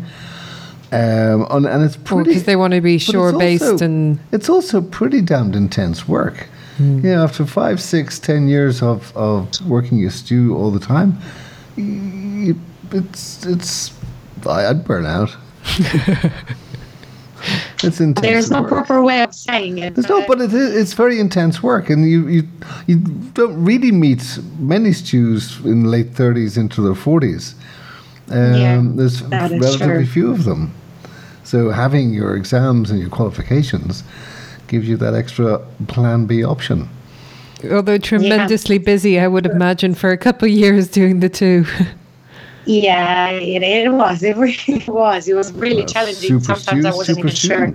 Um, 0.90 1.46
and, 1.50 1.66
and 1.66 1.84
it's 1.84 1.96
pretty. 1.96 2.30
because 2.30 2.44
they 2.44 2.56
want 2.56 2.72
to 2.72 2.80
be 2.80 2.96
but 2.96 3.02
shore 3.02 3.38
based 3.38 3.62
also- 3.62 3.84
and 3.84 4.18
It's 4.32 4.48
also 4.48 4.80
pretty 4.80 5.20
damned 5.20 5.54
intense 5.54 6.08
work. 6.08 6.46
Hmm. 6.78 7.04
You 7.04 7.14
know, 7.14 7.24
after 7.24 7.44
five, 7.44 7.80
six, 7.80 8.18
ten 8.18 8.48
years 8.48 8.82
of, 8.82 9.14
of 9.16 9.48
working 9.66 10.04
a 10.06 10.10
stew 10.10 10.56
all 10.56 10.70
the 10.70 10.80
time, 10.80 11.18
it's 11.76 13.44
it's 13.44 13.92
I'd 14.46 14.84
burn 14.84 15.04
out. 15.04 15.36
it's 17.84 18.00
intense. 18.00 18.26
There's 18.26 18.50
no 18.50 18.62
work. 18.62 18.70
proper 18.70 19.02
way 19.02 19.22
of 19.22 19.34
saying 19.34 19.78
it. 19.78 19.94
There's 19.94 20.08
no, 20.08 20.24
but 20.26 20.40
it 20.40 20.52
is, 20.52 20.74
it's 20.76 20.92
very 20.94 21.18
intense 21.20 21.62
work, 21.62 21.90
and 21.90 22.08
you, 22.10 22.28
you 22.28 22.42
you 22.86 22.96
don't 23.34 23.64
really 23.64 23.92
meet 23.92 24.38
many 24.58 24.92
stews 24.92 25.58
in 25.64 25.84
late 25.90 26.10
thirties 26.14 26.56
into 26.56 26.82
their 26.82 26.94
forties. 26.94 27.54
Um, 28.30 28.54
Yeah, 28.54 28.82
there's 28.84 29.22
relatively 29.22 30.04
true. 30.04 30.06
few 30.06 30.30
of 30.30 30.44
them. 30.44 30.72
So 31.44 31.70
having 31.70 32.12
your 32.12 32.36
exams 32.36 32.90
and 32.90 33.00
your 33.00 33.08
qualifications 33.10 34.04
gives 34.66 34.86
you 34.86 34.96
that 34.98 35.14
extra 35.14 35.58
Plan 35.86 36.26
B 36.26 36.44
option. 36.44 36.88
although 37.72 37.96
tremendously 37.98 38.76
busy, 38.78 39.18
I 39.18 39.26
would 39.28 39.46
imagine 39.46 39.94
for 39.94 40.10
a 40.12 40.18
couple 40.18 40.46
of 40.46 40.52
years 40.52 40.88
doing 40.88 41.20
the 41.20 41.28
two. 41.30 41.64
Yeah, 42.68 43.30
it, 43.30 43.62
it 43.62 43.90
was. 43.90 44.22
It 44.22 44.36
really 44.36 44.84
was. 44.88 45.26
It 45.26 45.34
was 45.34 45.52
really 45.52 45.82
Uh, 45.82 45.86
challenging. 45.86 46.38
Sometimes 46.40 46.84
I 46.84 46.94
wasn't 46.94 47.18
even 47.18 47.34
sure. 47.34 47.72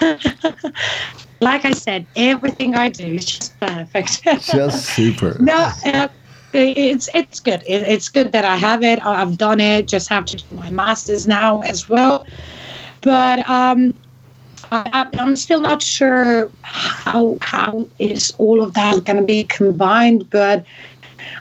Like 1.40 1.64
I 1.64 1.70
said, 1.70 2.04
everything 2.16 2.74
I 2.74 2.88
do 2.88 3.04
is 3.04 3.24
just 3.24 3.60
perfect. 3.60 4.24
Just 4.24 4.86
super. 4.86 5.36
no, 5.40 5.70
uh, 5.84 6.08
it's 6.52 7.08
it's 7.14 7.38
good. 7.38 7.62
It, 7.64 7.82
it's 7.82 8.08
good 8.08 8.32
that 8.32 8.44
I 8.44 8.56
have 8.56 8.82
it. 8.82 8.98
I've 9.06 9.38
done 9.38 9.60
it. 9.60 9.86
Just 9.86 10.08
have 10.08 10.24
to 10.26 10.36
do 10.36 10.44
my 10.56 10.68
masters 10.70 11.28
now 11.28 11.60
as 11.60 11.88
well. 11.88 12.26
But 13.02 13.48
um, 13.48 13.94
I, 14.72 15.06
I'm 15.16 15.36
still 15.36 15.60
not 15.60 15.80
sure 15.80 16.50
how 16.62 17.38
how 17.40 17.86
is 18.00 18.34
all 18.38 18.60
of 18.60 18.74
that 18.74 19.04
going 19.04 19.18
to 19.18 19.22
be 19.22 19.44
combined. 19.44 20.28
But 20.30 20.66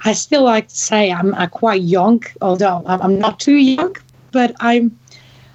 I 0.06 0.14
still 0.14 0.44
like 0.44 0.68
to 0.70 0.78
say 0.78 1.12
I'm, 1.12 1.34
uh 1.34 1.48
quite 1.48 1.82
young, 1.82 2.24
although 2.42 2.84
I'm, 2.86 3.02
I'm 3.02 3.20
not 3.20 3.40
too 3.40 3.56
young. 3.56 3.96
But 4.32 4.56
I'm 4.60 4.98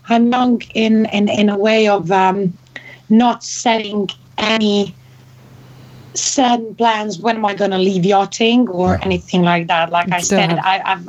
I'm 0.09 0.31
young 0.33 0.61
in 0.75 1.07
in, 1.07 1.29
in 1.29 1.49
a 1.49 1.59
way 1.59 1.89
of 1.89 2.11
um, 2.11 2.53
not 3.09 3.45
setting 3.45 4.09
any 4.39 4.95
certain 6.15 6.75
plans 6.75 7.19
when 7.19 7.37
am 7.37 7.45
I 7.47 7.55
going 7.55 7.71
to 7.71 7.79
leave 7.79 8.05
yachting 8.05 8.69
or 8.69 8.99
anything 9.03 9.43
like 9.43 9.67
that. 9.69 9.91
Like 9.91 10.13
I 10.13 10.21
said, 10.21 10.51
have- 10.51 10.59
I, 10.65 10.83
I've 10.85 11.09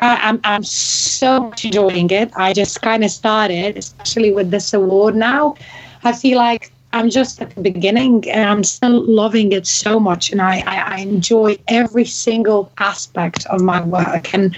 I, 0.00 0.16
I'm 0.28 0.40
I'm 0.44 0.62
so 0.62 1.40
much 1.40 1.64
enjoying 1.64 2.10
it. 2.10 2.30
I 2.36 2.52
just 2.52 2.80
kind 2.82 3.04
of 3.04 3.10
started, 3.10 3.76
especially 3.76 4.32
with 4.32 4.50
this 4.50 4.72
award 4.72 5.16
now. 5.16 5.56
I 6.04 6.12
feel 6.12 6.38
like 6.38 6.72
I'm 6.92 7.10
just 7.10 7.40
at 7.42 7.54
the 7.54 7.60
beginning 7.60 8.28
and 8.30 8.48
I'm 8.48 8.64
still 8.64 9.04
loving 9.04 9.52
it 9.52 9.66
so 9.66 10.00
much. 10.00 10.32
And 10.32 10.40
I, 10.40 10.60
I, 10.60 10.94
I 10.94 10.96
enjoy 11.00 11.58
every 11.68 12.06
single 12.06 12.72
aspect 12.78 13.46
of 13.46 13.60
my 13.60 13.82
work. 13.82 14.32
And 14.32 14.56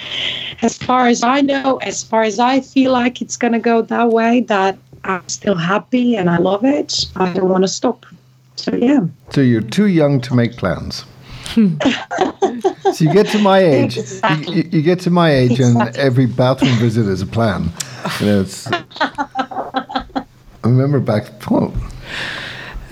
as 0.62 0.78
far 0.78 1.08
as 1.08 1.22
I 1.22 1.40
know, 1.40 1.78
as 1.78 2.02
far 2.02 2.22
as 2.22 2.38
I 2.38 2.60
feel 2.60 2.92
like 2.92 3.20
it's 3.20 3.36
going 3.36 3.52
to 3.52 3.58
go 3.58 3.82
that 3.82 4.10
way, 4.10 4.40
that 4.42 4.78
I'm 5.04 5.28
still 5.28 5.56
happy 5.56 6.16
and 6.16 6.30
I 6.30 6.36
love 6.36 6.64
it, 6.64 7.06
I 7.16 7.32
don't 7.32 7.48
want 7.48 7.64
to 7.64 7.68
stop. 7.68 8.06
So, 8.56 8.74
yeah. 8.76 9.00
So 9.30 9.40
you're 9.40 9.62
too 9.62 9.86
young 9.86 10.20
to 10.20 10.34
make 10.34 10.56
plans. 10.56 11.04
so 11.54 11.60
you 13.00 13.12
get 13.12 13.26
to 13.28 13.38
my 13.40 13.58
age, 13.64 13.96
you, 13.96 14.02
Exactly. 14.02 14.56
you, 14.56 14.68
you 14.70 14.82
get 14.82 15.00
to 15.00 15.10
my 15.10 15.32
age, 15.32 15.58
and 15.58 15.80
every 15.96 16.26
bathroom 16.26 16.76
visit 16.76 17.06
is 17.06 17.22
a 17.22 17.26
plan. 17.26 17.70
You 18.20 18.26
know, 18.26 18.40
it's. 18.42 18.68
I 20.62 20.68
remember 20.68 21.00
back. 21.00 21.40
to 21.40 21.72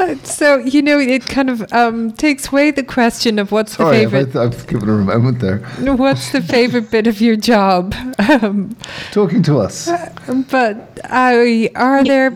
Oh, 0.00 0.14
so 0.22 0.58
you 0.58 0.80
know, 0.80 0.98
it 0.98 1.26
kind 1.26 1.50
of 1.50 1.72
um, 1.72 2.12
takes 2.12 2.52
away 2.52 2.70
the 2.70 2.84
question 2.84 3.38
of 3.38 3.50
what's 3.50 3.72
the 3.72 3.82
sorry, 3.84 4.02
I've, 4.02 4.12
favorite. 4.12 4.37
I've 4.37 4.66
given 4.68 4.88
a 4.88 4.92
moment 4.92 5.40
there. 5.40 5.58
What's 5.96 6.30
the 6.30 6.40
favorite 6.40 6.90
bit 6.90 7.08
of 7.08 7.20
your 7.20 7.34
job? 7.34 7.94
Um, 8.18 8.76
Talking 9.10 9.42
to 9.44 9.58
us. 9.58 9.90
but 10.50 11.00
I, 11.04 11.70
are 11.75 12.04
there 12.04 12.30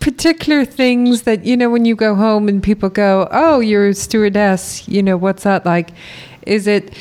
particular 0.00 0.64
things 0.64 1.22
that 1.22 1.44
you 1.44 1.56
know 1.56 1.70
when 1.70 1.84
you 1.86 1.94
go 1.94 2.14
home 2.14 2.48
and 2.48 2.62
people 2.62 2.90
go, 2.90 3.28
"Oh, 3.30 3.60
you're 3.60 3.88
a 3.88 3.94
stewardess." 3.94 4.86
You 4.86 5.02
know, 5.02 5.16
what's 5.16 5.44
that 5.44 5.64
like? 5.64 5.90
Is 6.46 6.66
it? 6.66 6.92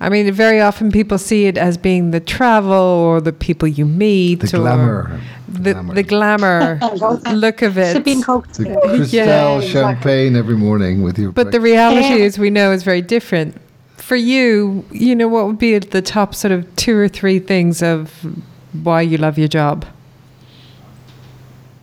I 0.00 0.10
mean, 0.10 0.30
very 0.32 0.60
often 0.60 0.92
people 0.92 1.16
see 1.16 1.46
it 1.46 1.56
as 1.56 1.78
being 1.78 2.10
the 2.10 2.20
travel 2.20 2.74
or 2.74 3.20
the 3.20 3.32
people 3.32 3.66
you 3.66 3.86
meet, 3.86 4.40
the 4.40 4.56
or 4.56 4.60
glamour, 4.60 5.20
the 5.48 5.72
glamour, 5.72 5.94
the 5.94 6.02
glamour 6.02 6.80
look 7.34 7.62
of 7.62 7.78
it. 7.78 7.94
Sipping 7.94 8.20
the 8.20 8.78
Cristal 8.84 9.06
yeah, 9.06 9.60
champagne 9.60 10.28
exactly. 10.28 10.38
every 10.38 10.56
morning 10.56 11.02
with 11.02 11.18
your. 11.18 11.32
But 11.32 11.44
breakfast. 11.44 11.52
the 11.52 11.60
reality, 11.60 12.22
as 12.22 12.38
we 12.38 12.50
know, 12.50 12.72
is 12.72 12.82
very 12.82 13.00
different. 13.00 13.56
For 13.96 14.16
you, 14.16 14.84
you 14.92 15.16
know, 15.16 15.28
what 15.28 15.46
would 15.46 15.58
be 15.58 15.78
the 15.78 16.02
top 16.02 16.34
sort 16.34 16.52
of 16.52 16.76
two 16.76 16.96
or 16.96 17.08
three 17.08 17.38
things 17.38 17.82
of 17.82 18.12
why 18.82 19.00
you 19.00 19.16
love 19.16 19.38
your 19.38 19.48
job? 19.48 19.86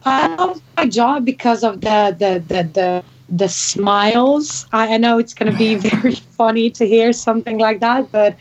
I 0.05 0.35
love 0.35 0.61
my 0.77 0.87
job 0.87 1.25
because 1.25 1.63
of 1.63 1.81
the 1.81 2.15
the 2.17 2.43
the 2.47 2.63
the, 2.63 3.03
the 3.33 3.49
smiles. 3.49 4.67
I, 4.71 4.93
I 4.93 4.97
know 4.97 5.17
it's 5.17 5.33
going 5.33 5.51
to 5.51 5.57
be 5.57 5.75
very 5.89 6.15
funny 6.15 6.69
to 6.71 6.87
hear 6.87 7.11
something 7.11 7.57
like 7.57 7.79
that, 7.79 8.11
but 8.11 8.35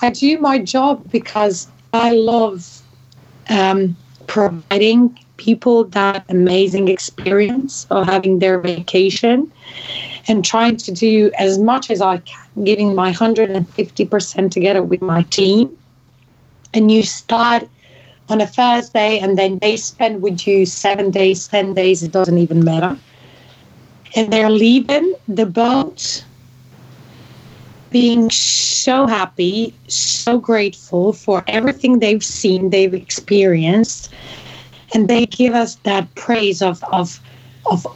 I 0.00 0.10
do 0.10 0.38
my 0.38 0.58
job 0.58 1.10
because 1.10 1.68
I 1.92 2.12
love 2.12 2.82
um, 3.48 3.96
providing 4.26 5.18
people 5.36 5.84
that 5.84 6.24
amazing 6.28 6.88
experience 6.88 7.86
of 7.90 8.06
having 8.06 8.38
their 8.38 8.58
vacation 8.58 9.52
and 10.26 10.44
trying 10.44 10.76
to 10.78 10.92
do 10.92 11.30
as 11.38 11.58
much 11.58 11.90
as 11.90 12.00
I 12.00 12.18
can, 12.18 12.64
giving 12.64 12.94
my 12.94 13.12
150% 13.12 14.50
together 14.50 14.82
with 14.82 15.02
my 15.02 15.22
team. 15.24 15.76
And 16.72 16.90
you 16.90 17.02
start 17.02 17.68
on 18.30 18.40
a 18.40 18.46
Thursday 18.46 19.18
and 19.18 19.36
then 19.36 19.58
they 19.58 19.76
spend 19.76 20.22
with 20.22 20.46
you 20.46 20.64
seven 20.64 21.10
days, 21.10 21.46
10 21.48 21.74
days, 21.74 22.02
it 22.02 22.12
doesn't 22.12 22.38
even 22.38 22.64
matter. 22.64 22.98
And 24.16 24.32
they're 24.32 24.50
leaving 24.50 25.14
the 25.26 25.46
boat 25.46 26.24
being 27.90 28.28
so 28.30 29.06
happy, 29.06 29.72
so 29.86 30.38
grateful 30.38 31.12
for 31.12 31.44
everything 31.46 32.00
they've 32.00 32.24
seen, 32.24 32.70
they've 32.70 32.94
experienced. 32.94 34.12
And 34.94 35.08
they 35.08 35.26
give 35.26 35.54
us 35.54 35.76
that 35.84 36.12
praise 36.16 36.60
of, 36.60 36.82
of, 36.92 37.20
of 37.70 37.86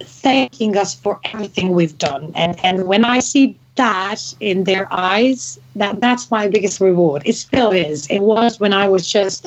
thanking 0.00 0.76
us 0.76 0.94
for 0.94 1.18
everything 1.24 1.72
we've 1.72 1.98
done. 1.98 2.32
And, 2.36 2.58
and 2.64 2.86
when 2.86 3.04
I 3.04 3.18
see 3.18 3.58
that 3.74 4.34
in 4.40 4.64
their 4.64 4.86
eyes, 4.92 5.58
that 5.76 6.00
that's 6.00 6.30
my 6.30 6.48
biggest 6.48 6.80
reward. 6.80 7.22
It 7.24 7.34
still 7.34 7.72
is. 7.72 8.06
It 8.06 8.20
was 8.20 8.60
when 8.60 8.72
I 8.72 8.88
was 8.88 9.08
just 9.08 9.46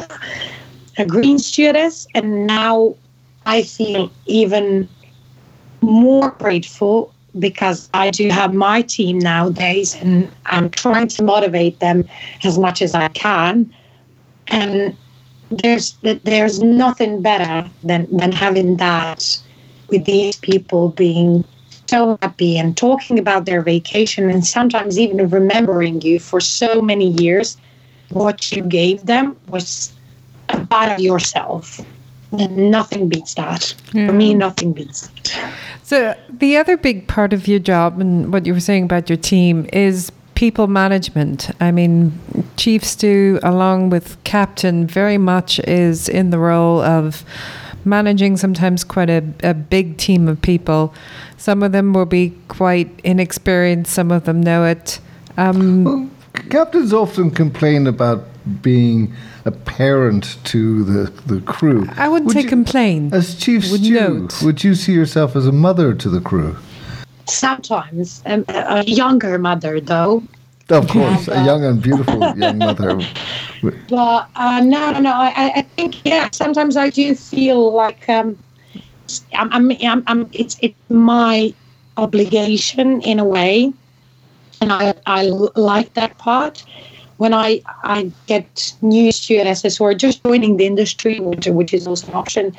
a 0.98 1.06
green 1.06 1.40
stewardess, 1.40 2.08
and 2.16 2.48
now 2.48 2.96
I 3.46 3.64
feel 3.64 4.12
even 4.26 4.90
more 5.86 6.32
grateful 6.32 7.14
because 7.40 7.90
I 7.94 8.12
do 8.12 8.30
have 8.30 8.54
my 8.54 8.82
team 8.82 9.20
nowadays, 9.20 9.96
and 9.96 10.32
I'm 10.46 10.70
trying 10.70 11.08
to 11.10 11.24
motivate 11.24 11.80
them 11.80 12.08
as 12.44 12.58
much 12.58 12.82
as 12.82 12.96
I 12.96 13.10
can. 13.10 13.74
And 14.48 14.96
there's 15.50 15.98
there's 16.02 16.62
nothing 16.62 17.22
better 17.22 17.70
than 17.84 18.08
than 18.16 18.32
having 18.32 18.78
that 18.78 19.42
with 19.90 20.06
these 20.06 20.38
people 20.38 20.90
being 20.90 21.44
so 21.88 22.18
happy 22.22 22.58
and 22.58 22.76
talking 22.76 23.20
about 23.20 23.46
their 23.46 23.62
vacation 23.62 24.30
and 24.30 24.46
sometimes 24.46 24.98
even 24.98 25.30
remembering 25.30 26.02
you 26.02 26.20
for 26.20 26.40
so 26.42 26.82
many 26.82 27.10
years 27.12 27.58
what 28.10 28.52
you 28.52 28.64
gave 28.64 29.06
them 29.06 29.38
was 29.50 29.94
a 30.50 30.66
part 30.66 30.92
of 30.92 31.00
yourself 31.00 31.80
and 32.40 32.72
nothing 32.72 33.08
beats 33.10 33.34
that 33.36 33.76
yeah. 33.94 34.08
for 34.08 34.14
me 34.14 34.34
nothing 34.34 34.74
beats 34.74 35.10
it 35.18 35.38
so 35.84 36.16
the 36.30 36.58
other 36.58 36.78
big 36.78 37.08
part 37.08 37.34
of 37.34 37.48
your 37.48 37.60
job 37.60 38.00
and 38.00 38.32
what 38.32 38.46
you 38.46 38.54
were 38.54 38.60
saying 38.60 38.84
about 38.84 39.10
your 39.10 39.18
team 39.18 39.68
is 39.72 40.12
people 40.36 40.68
management 40.68 41.50
i 41.62 41.72
mean 41.72 42.18
chief 42.58 42.84
stew 42.84 43.40
along 43.44 43.90
with 43.90 44.22
captain 44.24 44.86
very 44.86 45.18
much 45.18 45.60
is 45.60 46.10
in 46.10 46.30
the 46.30 46.40
role 46.40 46.82
of 46.82 47.24
managing 47.86 48.36
sometimes 48.36 48.84
quite 48.84 49.10
a, 49.10 49.24
a 49.44 49.54
big 49.54 49.98
team 49.98 50.28
of 50.28 50.42
people. 50.42 50.94
Some 51.38 51.64
of 51.64 51.72
them 51.72 51.94
will 51.94 52.06
be 52.06 52.34
quite 52.48 52.90
inexperienced, 53.04 53.94
some 53.94 54.12
of 54.12 54.26
them 54.26 54.42
know 54.42 54.66
it. 54.66 55.00
Um, 55.38 55.84
well, 55.84 56.10
captains 56.50 56.92
often 56.92 57.32
complain 57.32 57.88
about 57.88 58.26
being 58.62 59.14
a 59.46 59.52
parent 59.52 60.38
to 60.46 60.84
the, 60.84 61.12
the 61.28 61.40
crew. 61.42 61.88
I 61.98 62.08
wouldn't 62.10 62.28
would 62.28 62.34
say 62.34 62.42
you, 62.42 62.50
complain. 62.50 63.14
As 63.14 63.36
chief 63.36 63.70
would 63.72 63.84
stew, 63.84 63.94
note. 63.94 64.42
would 64.42 64.64
you 64.64 64.74
see 64.74 64.94
yourself 64.94 65.36
as 65.36 65.46
a 65.46 65.52
mother 65.52 65.94
to 65.94 66.10
the 66.10 66.20
crew? 66.20 66.58
Sometimes. 67.28 68.24
Um, 68.26 68.44
a 68.48 68.84
younger 68.84 69.38
mother, 69.38 69.80
though. 69.80 70.24
Of 70.70 70.88
course, 70.88 71.28
a 71.28 71.46
young 71.46 71.64
and 71.64 71.80
beautiful 71.80 72.20
young 72.38 72.58
mother. 72.58 73.00
But 73.88 74.28
uh, 74.36 74.62
no, 74.62 74.92
no, 74.92 75.00
no. 75.00 75.12
I, 75.14 75.52
I 75.58 75.62
think 75.62 76.04
yeah. 76.04 76.30
Sometimes 76.32 76.76
I 76.76 76.90
do 76.90 77.14
feel 77.14 77.72
like 77.72 78.10
um, 78.10 78.36
I'm, 79.34 79.54
I'm, 79.54 79.72
I'm, 79.84 80.04
I'm, 80.08 80.30
it's 80.34 80.58
it's 80.64 80.76
my 80.90 81.54
obligation 81.98 83.00
in 83.02 83.20
a 83.20 83.24
way, 83.26 83.74
and 84.60 84.74
I 84.74 84.96
I 85.06 85.26
like 85.56 85.94
that 85.94 86.18
part. 86.18 86.66
When 87.18 87.34
I 87.34 87.62
I 87.84 88.12
get 88.28 88.74
new 88.82 89.12
stewardesses 89.12 89.78
who 89.78 89.86
are 89.86 89.94
just 89.94 90.24
joining 90.24 90.58
the 90.58 90.66
industry, 90.66 91.20
which 91.20 91.48
which 91.48 91.74
is 91.74 91.88
also 91.88 92.08
an 92.08 92.16
option, 92.16 92.56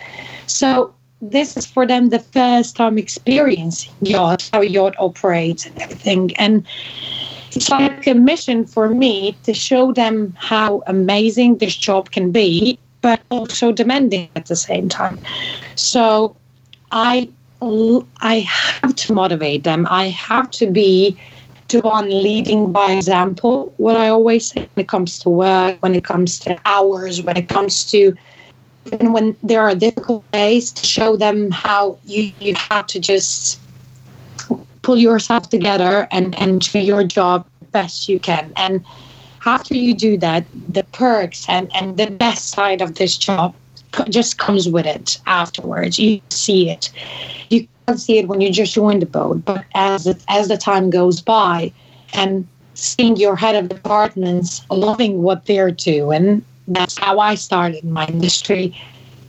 so 0.46 0.94
this 1.20 1.56
is 1.56 1.66
for 1.66 1.86
them 1.86 2.10
the 2.10 2.18
first 2.18 2.76
time 2.76 2.98
experiencing 2.98 3.92
yacht, 4.00 4.48
how 4.52 4.60
yacht 4.60 4.94
operates 4.98 5.66
and 5.66 5.80
everything, 5.80 6.36
and 6.36 6.66
it's 7.52 7.70
like 7.70 8.06
a 8.06 8.14
mission 8.14 8.66
for 8.66 8.88
me 8.88 9.36
to 9.44 9.54
show 9.54 9.92
them 9.92 10.34
how 10.38 10.82
amazing 10.86 11.58
this 11.58 11.74
job 11.76 12.10
can 12.10 12.30
be, 12.30 12.78
but 13.00 13.20
also 13.30 13.72
demanding 13.72 14.28
at 14.36 14.46
the 14.46 14.56
same 14.56 14.88
time. 14.88 15.18
So 15.74 16.36
I 16.90 17.28
I 18.20 18.40
have 18.40 18.94
to 18.96 19.12
motivate 19.14 19.64
them. 19.64 19.86
I 19.90 20.08
have 20.08 20.50
to 20.52 20.70
be 20.70 21.18
the 21.68 21.81
one 21.81 22.09
leading 22.09 22.72
by 22.72 22.92
example. 22.92 23.72
What 23.76 23.96
I 23.96 24.09
always 24.09 24.48
say 24.48 24.68
when 24.74 24.85
it 24.85 24.88
comes 24.88 25.18
to 25.20 25.29
work, 25.29 25.76
when 25.81 25.94
it 25.94 26.05
comes 26.05 26.38
to 26.40 26.59
hours, 26.64 27.22
when 27.22 27.37
it 27.37 27.48
comes 27.48 27.90
to 27.90 28.14
even 28.92 29.12
when 29.12 29.37
there 29.42 29.62
are 29.62 29.74
difficult 29.74 30.31
days, 30.31 30.70
to 30.72 30.87
show 30.87 31.16
them 31.16 31.50
how 31.50 31.98
you, 32.05 32.33
you 32.40 32.55
have 32.55 32.87
to 32.87 33.00
just 33.00 33.61
pull 34.83 34.96
yourself 34.96 35.50
together 35.50 36.07
and, 36.12 36.38
and 36.38 36.61
do 36.61 36.79
your 36.79 37.02
job 37.02 37.46
best 37.72 38.09
you 38.09 38.20
can. 38.20 38.52
And 38.57 38.85
after 39.44 39.74
you 39.74 39.94
do 39.94 40.16
that, 40.18 40.46
the 40.68 40.85
perks 40.85 41.46
and, 41.48 41.70
and 41.74 41.96
the 41.96 42.11
best 42.11 42.50
side 42.50 42.81
of 42.81 42.94
this 42.94 43.16
job 43.16 43.55
just 44.09 44.38
comes 44.38 44.68
with 44.68 44.87
it 44.87 45.18
afterwards. 45.26 45.98
You 45.98 46.20
see 46.31 46.70
it. 46.70 46.90
You 47.50 47.66
see 47.94 48.18
it 48.18 48.29
when 48.29 48.40
you 48.40 48.51
just 48.51 48.75
join 48.75 48.99
the 48.99 49.07
boat, 49.07 49.44
but 49.44 49.64
as 49.75 50.07
it, 50.07 50.22
as 50.29 50.49
the 50.49 50.57
time 50.57 50.90
goes 50.90 51.20
by 51.20 51.72
and 52.12 52.46
seeing 52.75 53.16
your 53.16 53.37
head 53.37 53.55
of 53.55 53.68
departments 53.68 54.62
loving 54.70 55.22
what 55.22 55.46
they're 55.46 55.70
doing, 55.70 56.44
that's 56.68 56.99
how 56.99 57.20
I 57.20 57.37
started 57.37 57.85
in 57.85 57.92
my 57.92 58.07
industry 58.07 58.75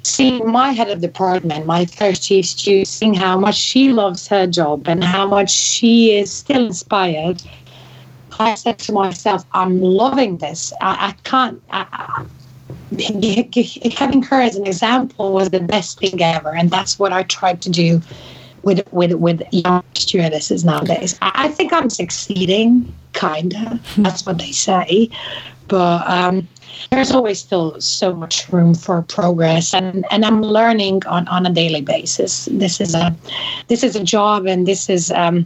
seeing 0.08 0.50
my 0.50 0.72
head 0.72 0.90
of 0.90 1.02
department, 1.02 1.66
my 1.66 1.86
first 1.86 2.24
chief 2.24 2.46
stew, 2.46 2.86
seeing 2.86 3.14
how 3.14 3.38
much 3.38 3.56
she 3.56 3.92
loves 3.92 4.28
her 4.28 4.48
job 4.48 4.88
and 4.88 5.04
how 5.04 5.28
much 5.28 5.52
she 5.52 6.18
is 6.18 6.32
still 6.32 6.66
inspired, 6.68 7.42
I 8.40 8.56
said 8.56 8.80
to 8.80 8.94
myself, 8.94 9.46
I'm 9.54 9.82
loving 9.82 10.38
this. 10.38 10.72
I, 10.82 11.10
I 11.10 11.12
can't. 11.24 11.62
I, 11.72 12.26
having 13.96 14.24
her 14.24 14.42
as 14.42 14.56
an 14.56 14.66
example 14.66 15.34
was 15.34 15.50
the 15.50 15.60
best 15.60 16.00
thing 16.00 16.22
ever, 16.22 16.56
and 16.56 16.70
that's 16.70 16.98
what 16.98 17.12
I 17.12 17.24
tried 17.24 17.62
to 17.64 17.70
do 17.70 18.02
with 18.64 18.88
with 18.92 19.14
with 19.14 19.42
young 19.52 19.84
stewardesses 19.96 20.64
nowadays. 20.64 21.18
I, 21.22 21.50
think 21.50 21.74
I'm 21.74 21.90
succeeding, 21.90 22.94
kinda. 23.14 23.80
That's 23.98 24.26
what 24.26 24.38
they 24.38 24.52
say, 24.52 25.10
but 25.68 26.08
um, 26.08 26.48
there's 26.92 27.12
always 27.12 27.40
still 27.40 27.80
so 27.82 28.14
much 28.14 28.50
room 28.50 28.74
for 28.74 29.02
progress 29.02 29.74
and, 29.74 30.06
and 30.12 30.24
I'm 30.26 30.42
learning 30.42 31.06
on, 31.06 31.28
on 31.28 31.46
a 31.46 31.50
daily 31.50 31.82
basis. 31.82 32.48
This 32.52 32.80
is 32.80 32.94
a 32.94 33.16
this 33.68 33.84
is 33.84 33.96
a 33.96 34.04
job 34.04 34.46
and 34.46 34.68
this 34.68 34.90
is 34.90 35.12
um, 35.12 35.46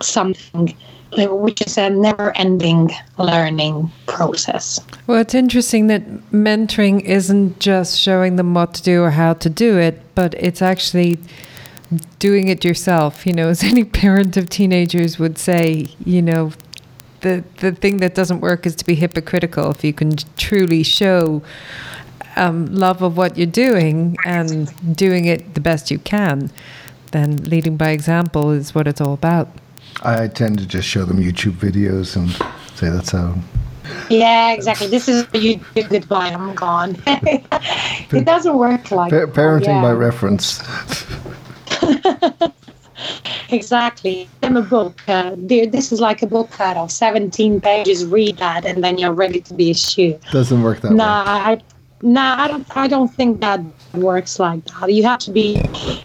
something 0.00 0.74
which 1.12 1.62
is 1.62 1.78
a 1.78 1.88
never 1.88 2.36
ending 2.36 2.90
learning 3.18 3.90
process. 4.06 4.80
Well, 5.06 5.20
it's 5.20 5.34
interesting 5.34 5.86
that 5.86 6.04
mentoring 6.32 7.00
isn't 7.02 7.60
just 7.60 7.98
showing 7.98 8.36
them 8.36 8.54
what 8.54 8.74
to 8.74 8.82
do 8.82 9.02
or 9.02 9.10
how 9.10 9.34
to 9.34 9.48
do 9.48 9.78
it, 9.78 10.02
but 10.14 10.34
it's 10.34 10.60
actually 10.60 11.18
doing 12.18 12.48
it 12.48 12.64
yourself. 12.64 13.26
You 13.26 13.32
know, 13.32 13.48
as 13.48 13.62
any 13.72 13.84
parent 13.84 14.36
of 14.36 14.48
teenagers 14.48 15.18
would 15.18 15.38
say, 15.38 15.86
you 16.04 16.22
know, 16.22 16.52
the 17.20 17.44
the 17.58 17.72
thing 17.72 17.98
that 17.98 18.14
doesn't 18.14 18.40
work 18.40 18.66
is 18.66 18.74
to 18.76 18.84
be 18.84 18.94
hypocritical. 18.94 19.70
If 19.70 19.84
you 19.84 19.92
can 19.92 20.16
truly 20.36 20.82
show 20.82 21.42
um, 22.36 22.66
love 22.66 23.02
of 23.02 23.16
what 23.16 23.36
you're 23.36 23.46
doing 23.46 24.16
and 24.24 24.72
doing 24.96 25.24
it 25.24 25.54
the 25.54 25.60
best 25.60 25.90
you 25.90 25.98
can, 25.98 26.50
then 27.12 27.36
leading 27.44 27.76
by 27.76 27.90
example 27.90 28.50
is 28.50 28.74
what 28.74 28.86
it's 28.86 29.00
all 29.00 29.14
about. 29.14 29.48
I 30.02 30.28
tend 30.28 30.58
to 30.58 30.66
just 30.66 30.86
show 30.86 31.04
them 31.04 31.18
YouTube 31.18 31.52
videos 31.52 32.16
and 32.16 32.30
say 32.76 32.90
that's 32.90 33.12
how. 33.12 33.34
Yeah, 34.10 34.52
exactly. 34.52 34.88
This 34.88 35.08
is 35.08 35.26
you. 35.32 35.60
Goodbye. 35.74 36.28
I'm 36.28 36.54
gone. 36.54 37.00
it 37.06 38.24
doesn't 38.24 38.56
work 38.56 38.90
like 38.90 39.10
pa- 39.10 39.26
parenting 39.26 39.66
yeah. 39.66 39.82
by 39.82 39.92
reference. 39.92 40.60
exactly. 43.50 44.28
I'm 44.42 44.56
a 44.56 44.62
book. 44.62 45.00
Uh, 45.08 45.34
this 45.36 45.92
is 45.92 46.00
like 46.00 46.22
a 46.22 46.26
book 46.26 46.60
out 46.60 46.76
of 46.76 46.90
17 46.90 47.60
pages. 47.60 48.04
Read 48.06 48.38
that, 48.38 48.64
and 48.64 48.82
then 48.82 48.98
you're 48.98 49.12
ready 49.12 49.40
to 49.40 49.54
be 49.54 49.70
a 49.70 49.74
shoe. 49.74 50.18
Doesn't 50.32 50.62
work 50.62 50.80
that 50.80 50.92
nah, 50.92 51.24
way. 51.24 51.52
I, 51.52 51.60
nah, 52.02 52.42
I 52.42 52.48
don't. 52.48 52.76
I 52.76 52.88
don't 52.88 53.12
think 53.12 53.40
that 53.40 53.60
works 53.94 54.38
like 54.38 54.64
that. 54.64 54.92
You 54.92 55.02
have 55.04 55.20
to 55.20 55.30
be 55.30 55.56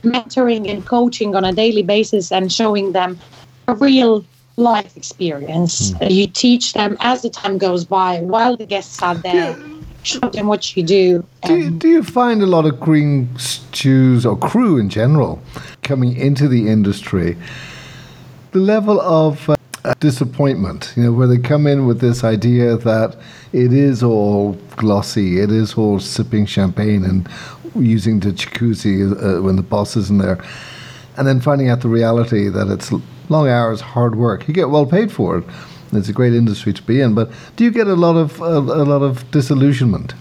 mentoring 0.03 0.69
and 0.69 0.85
coaching 0.85 1.35
on 1.35 1.45
a 1.45 1.53
daily 1.53 1.83
basis 1.83 2.31
and 2.31 2.51
showing 2.51 2.91
them 2.91 3.19
a 3.67 3.75
real 3.75 4.25
life 4.57 4.95
experience. 4.97 5.91
Mm. 5.91 6.11
You 6.11 6.27
teach 6.27 6.73
them 6.73 6.97
as 6.99 7.21
the 7.21 7.29
time 7.29 7.57
goes 7.57 7.85
by 7.85 8.21
while 8.21 8.57
the 8.57 8.65
guests 8.65 9.01
are 9.01 9.15
there. 9.15 9.57
Yeah 9.57 9.80
them 10.03 10.47
what 10.47 10.75
you 10.75 10.83
do. 10.83 11.25
Do 11.45 11.57
you, 11.57 11.69
do 11.71 11.87
you 11.87 12.03
find 12.03 12.41
a 12.41 12.45
lot 12.45 12.65
of 12.65 12.79
green 12.79 13.29
stews 13.37 14.25
or 14.25 14.37
crew 14.37 14.77
in 14.77 14.89
general 14.89 15.41
coming 15.83 16.15
into 16.15 16.47
the 16.47 16.67
industry? 16.67 17.37
The 18.51 18.59
level 18.59 18.99
of 19.01 19.49
uh, 19.49 19.55
disappointment, 19.99 20.93
you 20.95 21.03
know, 21.03 21.13
where 21.13 21.27
they 21.27 21.37
come 21.37 21.67
in 21.67 21.85
with 21.85 22.01
this 22.01 22.23
idea 22.23 22.77
that 22.77 23.17
it 23.53 23.73
is 23.73 24.03
all 24.03 24.53
glossy, 24.75 25.39
it 25.39 25.51
is 25.51 25.75
all 25.75 25.99
sipping 25.99 26.45
champagne 26.45 27.03
and 27.05 27.27
using 27.75 28.19
the 28.19 28.31
jacuzzi 28.31 29.03
uh, 29.11 29.41
when 29.41 29.55
the 29.55 29.61
boss 29.61 29.95
isn't 29.95 30.17
there, 30.17 30.43
and 31.17 31.27
then 31.27 31.39
finding 31.39 31.69
out 31.69 31.81
the 31.81 31.87
reality 31.87 32.49
that 32.49 32.67
it's 32.67 32.91
long 33.29 33.47
hours, 33.47 33.79
hard 33.81 34.15
work. 34.15 34.47
You 34.47 34.53
get 34.53 34.69
well 34.69 34.85
paid 34.85 35.11
for 35.11 35.37
it 35.37 35.45
it's 35.93 36.09
a 36.09 36.13
great 36.13 36.33
industry 36.33 36.73
to 36.73 36.83
be 36.83 37.01
in. 37.01 37.13
But 37.13 37.31
do 37.55 37.63
you 37.63 37.71
get 37.71 37.87
a 37.87 37.95
lot 37.95 38.15
of 38.15 38.41
a, 38.41 38.57
a 38.57 38.85
lot 38.85 39.01
of 39.01 39.29
disillusionment 39.31 40.13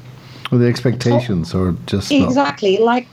with 0.51 0.61
the 0.61 0.69
expectations, 0.69 1.55
or 1.55 1.77
just 1.87 2.11
exactly 2.11 2.79
not? 2.79 2.85
like 2.85 3.09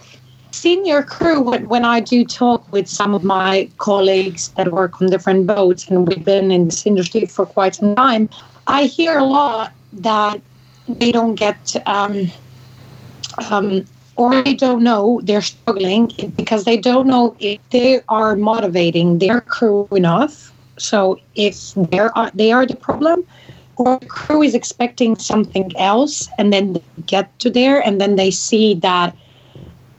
senior 0.52 1.04
crew 1.04 1.42
when, 1.42 1.68
when 1.68 1.86
i 1.86 2.00
do 2.00 2.26
talk 2.26 2.72
with 2.72 2.88
some 2.88 3.14
of 3.14 3.24
my 3.24 3.70
colleagues 3.78 4.50
that 4.50 4.72
work 4.72 5.00
on 5.02 5.08
different 5.08 5.46
boats 5.46 5.88
and 5.88 6.08
we've 6.08 6.24
been 6.24 6.52
in 6.52 6.66
this 6.66 6.86
industry 6.86 7.26
for 7.26 7.46
quite 7.46 7.76
some 7.76 7.96
time 7.96 8.30
i 8.66 8.86
hear 8.86 9.20
a 9.20 9.24
lot 9.24 9.72
that 9.94 10.42
they 10.88 11.12
don't 11.12 11.36
get 11.36 11.76
um, 11.86 12.32
um, 13.52 13.86
or 14.16 14.42
they 14.42 14.54
don't 14.54 14.84
know 14.84 15.22
they're 15.24 15.42
struggling 15.42 16.12
because 16.36 16.64
they 16.64 16.78
don't 16.78 17.08
know 17.08 17.36
if 17.40 17.60
they 17.70 18.02
are 18.08 18.36
motivating 18.36 19.20
their 19.20 19.42
crew 19.42 19.88
enough 19.92 20.52
so 20.78 21.20
if 21.36 21.74
they're 21.76 22.12
they 22.34 22.52
are 22.52 22.66
the 22.66 22.76
problem, 22.76 23.26
or 23.78 24.00
the 24.00 24.06
crew 24.06 24.42
is 24.42 24.56
expecting 24.56 25.16
something 25.18 25.76
else, 25.78 26.30
and 26.38 26.52
then 26.54 26.74
they 26.74 26.84
get 27.06 27.38
to 27.40 27.50
there, 27.50 27.86
and 27.86 28.00
then 28.02 28.16
they 28.16 28.32
see 28.32 28.76
that 28.76 29.16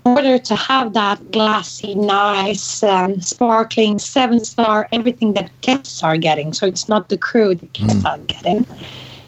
in 0.07 0.17
order 0.17 0.39
to 0.39 0.57
have 0.57 0.95
that 0.95 1.31
glassy, 1.31 1.95
nice, 1.95 2.83
um, 2.83 3.21
sparkling 3.21 3.99
seven 3.99 4.45
star, 4.45 4.89
everything 4.93 5.35
that 5.35 5.51
guests 5.61 6.03
are 6.03 6.17
getting. 6.17 6.53
So 6.53 6.67
it's 6.67 6.89
not 6.89 7.09
the 7.09 7.19
crew 7.19 7.55
that 7.55 7.73
guests 7.73 8.03
mm. 8.03 8.11
are 8.11 8.19
getting. 8.19 8.67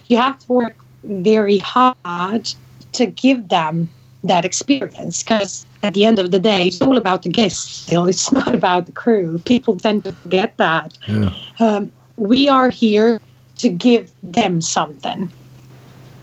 You 0.09 0.17
have 0.17 0.39
to 0.41 0.53
work 0.53 0.77
very 1.05 1.59
hard 1.59 2.53
to 2.93 3.07
give 3.07 3.49
them 3.49 3.89
that 4.25 4.45
experience 4.45 5.23
because 5.23 5.67
at 5.83 5.95
the 5.95 6.05
end 6.05 6.19
of 6.19 6.31
the 6.31 6.39
day, 6.39 6.69
it's 6.69 6.81
all 6.81 6.97
about 6.97 7.23
the 7.23 7.29
guests 7.29 7.71
still. 7.71 8.07
It's 8.07 8.31
not 8.41 8.55
about 8.55 8.87
the 8.87 8.93
crew. 8.93 9.39
People 9.45 9.77
tend 9.77 10.05
to 10.05 10.13
forget 10.13 10.57
that. 10.57 10.97
Yeah. 11.09 11.35
Um, 11.59 11.93
we 12.17 12.49
are 12.49 12.71
here 12.71 13.21
to 13.59 13.69
give 13.69 14.11
them 14.23 14.61
something. 14.61 15.31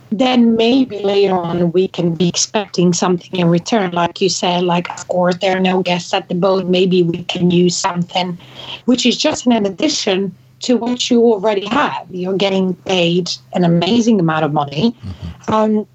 Then 0.10 0.56
maybe 0.56 1.00
later 1.00 1.36
on 1.36 1.72
we 1.74 1.88
can 1.90 2.16
be 2.16 2.30
expecting 2.30 2.94
something 2.94 3.40
in 3.40 3.50
return. 3.50 3.92
Like 3.92 4.22
you 4.22 4.30
said, 4.30 4.64
like, 4.64 4.90
of 4.90 5.08
course, 5.10 5.36
there 5.42 5.58
are 5.58 5.60
no 5.60 5.84
guests 5.84 6.14
at 6.14 6.30
the 6.30 6.36
boat. 6.36 6.66
Maybe 6.68 7.04
we 7.04 7.24
can 7.26 7.52
use 7.52 7.76
something, 7.76 8.38
which 8.86 9.06
is 9.06 9.18
just 9.18 9.46
an 9.46 9.66
addition 9.66 10.34
to 10.62 10.78
what 10.78 11.12
you 11.12 11.22
already 11.22 11.66
have. 11.66 12.08
You're 12.10 12.38
getting 12.38 12.74
paid 12.74 13.32
an 13.54 13.64
amazing 13.64 14.20
amount 14.20 14.46
of 14.46 14.54
money. 14.54 14.92
Mm-hmm. 14.92 15.54
Um, 15.54 15.88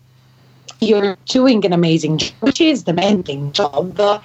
you're 0.82 1.16
doing 1.26 1.64
an 1.64 1.72
amazing 1.72 2.18
job, 2.18 2.34
which 2.40 2.60
is 2.60 2.82
demanding 2.82 3.52
job, 3.52 3.94
but 3.94 4.22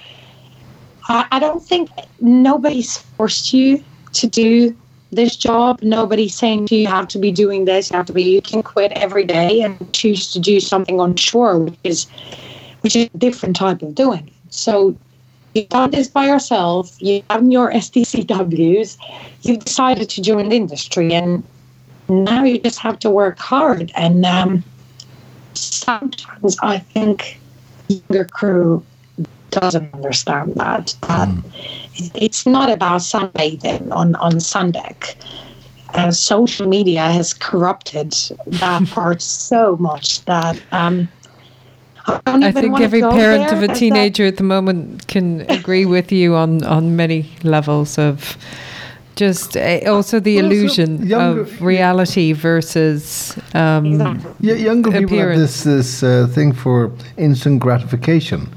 I, 1.08 1.26
I 1.32 1.38
don't 1.38 1.62
think 1.62 1.90
nobody's 2.20 2.98
forced 2.98 3.52
you 3.52 3.82
to 4.14 4.26
do 4.26 4.76
this 5.10 5.36
job. 5.36 5.80
Nobody's 5.82 6.34
saying 6.34 6.66
to 6.66 6.74
you, 6.74 6.82
you 6.82 6.86
have 6.88 7.08
to 7.08 7.18
be 7.18 7.30
doing 7.30 7.64
this, 7.64 7.90
you 7.90 7.96
have 7.96 8.06
to 8.06 8.12
be 8.12 8.22
you 8.22 8.42
can 8.42 8.62
quit 8.62 8.92
every 8.92 9.24
day 9.24 9.62
and 9.62 9.92
choose 9.92 10.32
to 10.32 10.40
do 10.40 10.60
something 10.60 11.00
on 11.00 11.16
shore, 11.16 11.58
which 11.58 11.78
is 11.84 12.06
which 12.80 12.94
is 12.94 13.08
a 13.12 13.18
different 13.18 13.56
type 13.56 13.82
of 13.82 13.94
doing. 13.94 14.30
So 14.50 14.96
you've 15.54 15.68
done 15.68 15.90
this 15.90 16.08
by 16.08 16.26
yourself, 16.26 16.96
you've 17.00 17.26
done 17.28 17.50
your 17.50 17.72
STCWs, 17.72 18.96
you've 19.42 19.64
decided 19.64 20.08
to 20.10 20.22
join 20.22 20.48
the 20.50 20.56
industry 20.56 21.14
and 21.14 21.42
now 22.08 22.44
you 22.44 22.58
just 22.58 22.78
have 22.78 22.98
to 23.00 23.10
work 23.10 23.38
hard 23.38 23.92
and 23.94 24.24
um, 24.24 24.64
sometimes 25.58 26.56
I 26.62 26.78
think 26.78 27.40
the 27.88 28.02
younger 28.08 28.24
crew 28.24 28.84
doesn't 29.50 29.92
understand 29.94 30.54
that. 30.56 30.94
That 31.02 31.28
mm. 31.28 31.42
it's 32.14 32.46
not 32.46 32.70
about 32.70 33.00
sunbathing 33.00 33.90
on 33.92 34.14
on 34.16 34.40
sun 34.40 34.72
deck. 34.72 35.16
Uh, 35.94 36.10
social 36.10 36.68
media 36.68 37.00
has 37.00 37.32
corrupted 37.32 38.12
that 38.46 38.86
part 38.90 39.22
so 39.22 39.76
much 39.78 40.22
that 40.26 40.60
um, 40.70 41.08
I, 42.06 42.48
I 42.48 42.52
think 42.52 42.80
every 42.80 43.00
parent 43.00 43.52
of 43.52 43.62
a 43.62 43.74
teenager 43.74 44.26
at 44.26 44.36
the 44.36 44.42
moment 44.42 45.08
can 45.08 45.40
agree 45.50 45.86
with 45.86 46.12
you 46.12 46.34
on 46.34 46.64
on 46.64 46.96
many 46.96 47.30
levels 47.42 47.98
of 47.98 48.36
just 49.18 49.56
uh, 49.56 49.80
also 49.86 50.20
the 50.20 50.38
illusion 50.38 51.04
younger, 51.04 51.40
of 51.40 51.60
reality 51.60 52.32
versus 52.32 53.36
um, 53.52 53.86
exactly. 53.86 54.30
yeah, 54.40 54.54
younger 54.54 54.90
appearance. 54.90 55.10
people 55.10 55.18
have 55.18 55.38
this 55.38 55.64
this 55.64 56.02
uh, 56.02 56.28
thing 56.32 56.52
for 56.52 56.92
instant 57.16 57.60
gratification. 57.60 58.48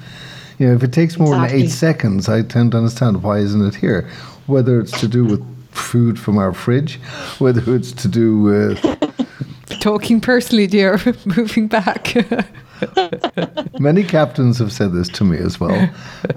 You 0.59 0.67
know, 0.67 0.73
if 0.75 0.83
it 0.83 0.93
takes 0.93 1.17
more 1.17 1.33
exactly. 1.33 1.57
than 1.57 1.65
eight 1.65 1.71
seconds, 1.71 2.29
I 2.29 2.43
tend 2.43 2.73
to 2.73 2.77
understand 2.77 3.23
why 3.23 3.39
isn't 3.39 3.65
it 3.65 3.73
here. 3.73 4.07
Whether 4.45 4.79
it's 4.79 4.97
to 4.99 5.07
do 5.07 5.25
with 5.25 5.41
food 5.71 6.19
from 6.19 6.37
our 6.37 6.53
fridge, 6.53 6.99
whether 7.39 7.75
it's 7.75 7.91
to 7.93 8.07
do 8.07 8.39
with 8.39 8.79
talking 9.81 10.21
personally, 10.21 10.67
dear, 10.67 10.99
moving 11.25 11.67
back. 11.67 12.15
Many 13.79 14.03
captains 14.03 14.59
have 14.59 14.71
said 14.71 14.93
this 14.93 15.09
to 15.09 15.23
me 15.23 15.37
as 15.37 15.59
well, 15.59 15.89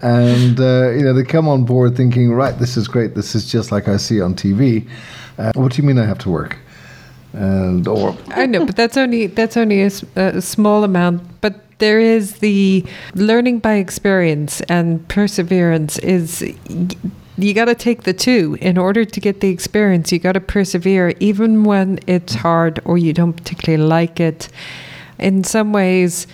and 0.02 0.58
uh, 0.58 0.90
you 0.90 1.02
know 1.02 1.12
they 1.12 1.24
come 1.24 1.48
on 1.48 1.64
board 1.64 1.96
thinking, 1.96 2.32
right, 2.32 2.58
this 2.58 2.76
is 2.76 2.88
great. 2.88 3.14
This 3.14 3.34
is 3.34 3.50
just 3.50 3.72
like 3.72 3.88
I 3.88 3.96
see 3.96 4.20
on 4.20 4.34
TV. 4.34 4.88
Uh, 5.38 5.52
what 5.54 5.72
do 5.72 5.82
you 5.82 5.86
mean 5.86 5.98
I 5.98 6.06
have 6.06 6.18
to 6.18 6.30
work? 6.30 6.58
And 7.32 7.86
or 7.88 8.16
I 8.28 8.46
know, 8.46 8.64
but 8.64 8.76
that's 8.76 8.96
only 8.96 9.26
that's 9.26 9.56
only 9.56 9.82
a, 9.82 9.90
a 10.16 10.40
small 10.40 10.84
amount. 10.84 11.22
But 11.40 11.64
there 11.78 12.00
is 12.00 12.34
the 12.38 12.84
learning 13.14 13.58
by 13.58 13.74
experience 13.74 14.60
and 14.62 15.06
perseverance 15.08 15.98
is 15.98 16.42
you 17.36 17.52
got 17.52 17.64
to 17.64 17.74
take 17.74 18.04
the 18.04 18.12
two 18.12 18.56
in 18.60 18.78
order 18.78 19.04
to 19.04 19.20
get 19.20 19.40
the 19.40 19.48
experience 19.48 20.12
you 20.12 20.18
got 20.18 20.32
to 20.32 20.40
persevere 20.40 21.14
even 21.20 21.64
when 21.64 21.98
it's 22.06 22.34
hard 22.34 22.80
or 22.84 22.96
you 22.96 23.12
don't 23.12 23.32
particularly 23.34 23.82
like 23.82 24.20
it 24.20 24.48
in 25.18 25.44
some 25.44 25.72
ways 25.72 26.26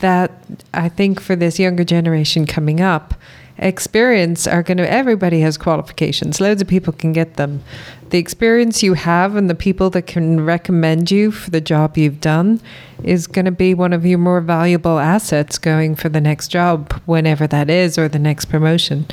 that 0.00 0.30
I 0.74 0.88
think 0.88 1.20
for 1.20 1.36
this 1.36 1.58
younger 1.58 1.84
generation 1.84 2.46
coming 2.46 2.80
up, 2.80 3.14
experience 3.58 4.46
are 4.46 4.62
going 4.62 4.78
to 4.78 4.90
everybody 4.90 5.40
has 5.40 5.58
qualifications. 5.58 6.40
Loads 6.40 6.62
of 6.62 6.68
people 6.68 6.92
can 6.92 7.12
get 7.12 7.34
them. 7.34 7.62
The 8.10 8.18
experience 8.18 8.82
you 8.82 8.94
have 8.94 9.36
and 9.36 9.50
the 9.50 9.54
people 9.54 9.90
that 9.90 10.02
can 10.02 10.44
recommend 10.44 11.10
you 11.10 11.30
for 11.30 11.50
the 11.50 11.60
job 11.60 11.98
you've 11.98 12.20
done 12.20 12.60
is 13.02 13.26
going 13.26 13.44
to 13.44 13.50
be 13.50 13.74
one 13.74 13.92
of 13.92 14.06
your 14.06 14.18
more 14.18 14.40
valuable 14.40 14.98
assets 14.98 15.58
going 15.58 15.94
for 15.96 16.08
the 16.08 16.20
next 16.20 16.48
job 16.48 16.92
whenever 17.04 17.46
that 17.46 17.68
is 17.68 17.98
or 17.98 18.08
the 18.08 18.18
next 18.18 18.46
promotion. 18.46 19.06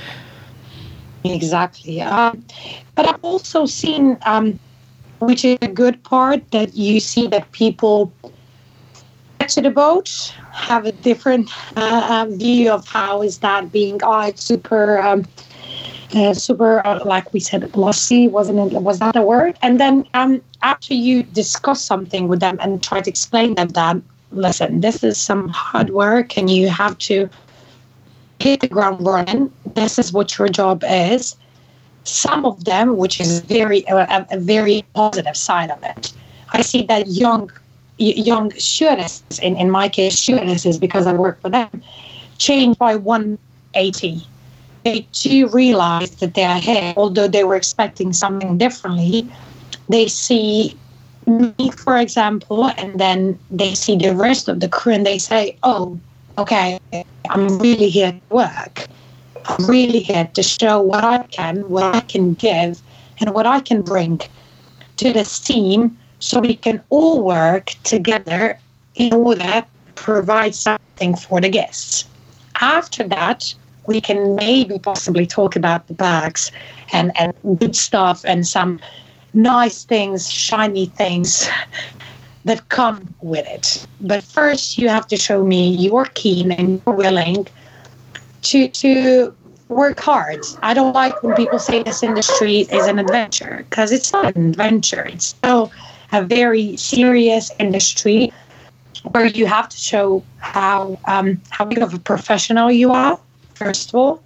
Exactly 1.24 2.02
um, 2.02 2.46
but 2.94 3.08
i've 3.08 3.24
also 3.24 3.66
seen 3.66 4.16
um, 4.28 4.60
which 5.20 5.44
is 5.44 5.58
a 5.62 5.68
good 5.68 6.04
part 6.04 6.52
that 6.52 6.76
you 6.76 7.00
see 7.00 7.26
that 7.28 7.52
people 7.52 8.14
to 9.48 9.62
the 9.62 9.70
boat 9.70 10.34
have 10.52 10.86
a 10.86 10.92
different 10.92 11.50
uh, 11.78 12.08
um, 12.10 12.38
view 12.38 12.72
of 12.72 12.88
how 12.88 13.22
is 13.22 13.40
that 13.40 13.72
being 13.72 14.00
oh 14.04 14.22
it's 14.22 14.44
super 14.44 15.00
um, 15.00 15.26
uh, 16.16 16.34
super 16.34 16.86
uh, 16.86 17.04
like 17.06 17.34
we 17.34 17.40
said 17.40 17.72
glossy 17.72 18.28
wasn't 18.28 18.74
it 18.74 18.82
was 18.82 19.00
that 19.00 19.16
a 19.16 19.22
word 19.22 19.58
and 19.62 19.80
then 19.80 20.08
um, 20.14 20.42
after 20.62 20.94
you 20.94 21.24
discuss 21.24 21.82
something 21.82 22.28
with 22.28 22.40
them 22.40 22.58
and 22.62 22.82
try 22.82 23.02
to 23.02 23.10
explain 23.10 23.56
them 23.56 23.68
that 23.70 23.98
listen, 24.36 24.82
this 24.82 25.04
is 25.04 25.18
some 25.18 25.48
hard 25.50 25.90
work 25.90 26.38
and 26.38 26.50
you 26.50 26.70
have 26.70 26.98
to 27.00 27.30
hit 28.40 28.60
the 28.60 28.68
ground 28.68 29.06
running. 29.06 29.52
This 29.74 29.98
is 29.98 30.12
what 30.14 30.38
your 30.38 30.50
job 30.50 30.84
is. 30.88 31.36
Some 32.04 32.46
of 32.46 32.66
them, 32.66 32.98
which 32.98 33.20
is 33.20 33.40
very 33.40 33.84
a, 33.88 34.28
a 34.30 34.38
very 34.38 34.86
positive 34.94 35.36
side 35.36 35.72
of 35.72 35.82
it, 35.84 36.14
I 36.52 36.62
see 36.62 36.84
that 36.84 37.08
young 37.08 37.50
young 37.98 38.52
students, 38.52 39.24
in, 39.40 39.56
in 39.58 39.70
my 39.70 39.90
case, 39.90 40.20
students 40.20 40.78
because 40.78 41.08
I 41.08 41.14
work 41.14 41.42
for 41.42 41.50
them, 41.50 41.84
change 42.38 42.78
by 42.78 42.96
180. 42.96 44.22
They 44.84 45.08
do 45.14 45.48
realize 45.50 46.12
that 46.18 46.34
they're 46.34 46.60
here, 46.60 46.94
although 46.96 47.28
they 47.28 47.44
were 47.44 47.56
expecting 47.56 48.14
something 48.14 48.58
differently. 48.58 49.28
They 49.90 50.08
see 50.08 50.78
me, 51.26 51.72
for 51.72 51.98
example, 51.98 52.68
and 52.78 53.00
then 53.00 53.40
they 53.50 53.74
see 53.74 53.96
the 53.96 54.16
rest 54.16 54.48
of 54.48 54.60
the 54.60 54.70
crew 54.70 54.94
and 54.94 55.06
they 55.06 55.18
say, 55.18 55.58
oh, 55.64 56.00
okay, 56.38 56.80
I'm 57.30 57.58
really 57.60 57.90
here 57.90 58.12
to 58.12 58.36
work. 58.36 58.88
I'm 59.46 59.66
really 59.66 60.00
here 60.00 60.30
to 60.34 60.44
show 60.44 60.82
what 60.82 61.04
I 61.04 61.24
can, 61.24 61.68
what 61.70 61.96
I 61.96 62.02
can 62.02 62.34
give, 62.34 62.82
and 63.20 63.34
what 63.34 63.48
I 63.48 63.60
can 63.62 63.82
bring 63.82 64.22
to 64.98 65.14
this 65.14 65.40
team 65.40 65.98
so 66.20 66.40
we 66.40 66.56
can 66.56 66.82
all 66.90 67.24
work 67.24 67.74
together 67.84 68.58
in 68.96 69.14
order 69.14 69.44
to 69.44 69.66
provide 69.96 70.56
something 70.56 71.16
for 71.16 71.42
the 71.42 71.50
guests. 71.50 72.06
After 72.62 73.08
that, 73.08 73.54
we 73.88 74.02
can 74.02 74.36
maybe 74.36 74.80
possibly 74.80 75.26
talk 75.26 75.56
about 75.56 75.88
the 75.88 75.94
bags 75.94 76.52
and, 76.92 77.12
and 77.20 77.34
good 77.60 77.76
stuff 77.76 78.24
and 78.26 78.48
some 78.48 78.80
nice 79.34 79.84
things, 79.84 80.32
shiny 80.32 80.88
things 80.88 81.50
that 82.46 82.68
come 82.70 83.14
with 83.22 83.46
it. 83.48 83.86
But 84.02 84.24
first, 84.24 84.78
you 84.78 84.90
have 84.90 85.08
to 85.08 85.18
show 85.18 85.44
me 85.44 85.70
you're 85.70 86.06
keen 86.14 86.52
and 86.52 86.82
you're 86.86 86.96
willing 86.96 87.48
to 88.44 88.68
to 88.68 89.36
work 89.68 90.00
hard. 90.00 90.46
I 90.62 90.74
don't 90.74 90.94
like 90.94 91.22
when 91.24 91.36
people 91.36 91.58
say 91.58 91.82
this 91.82 92.04
industry 92.04 92.60
is 92.60 92.86
an 92.86 93.00
adventure 93.00 93.66
because 93.68 93.92
it's 93.92 94.14
not 94.14 94.36
an 94.36 94.50
adventure. 94.50 95.04
It's 95.06 95.26
still 95.26 95.72
a 96.16 96.24
very 96.24 96.78
serious 96.78 97.52
industry 97.60 98.32
where 99.12 99.28
you 99.28 99.46
have 99.46 99.70
to 99.70 99.78
show 99.78 100.24
how 100.40 100.98
um, 101.06 101.42
how 101.50 101.66
big 101.66 101.80
of 101.80 101.94
a 101.94 102.00
professional 102.00 102.72
you 102.72 102.92
are. 102.92 103.20
First 103.54 103.90
of 103.90 103.96
all, 103.96 104.24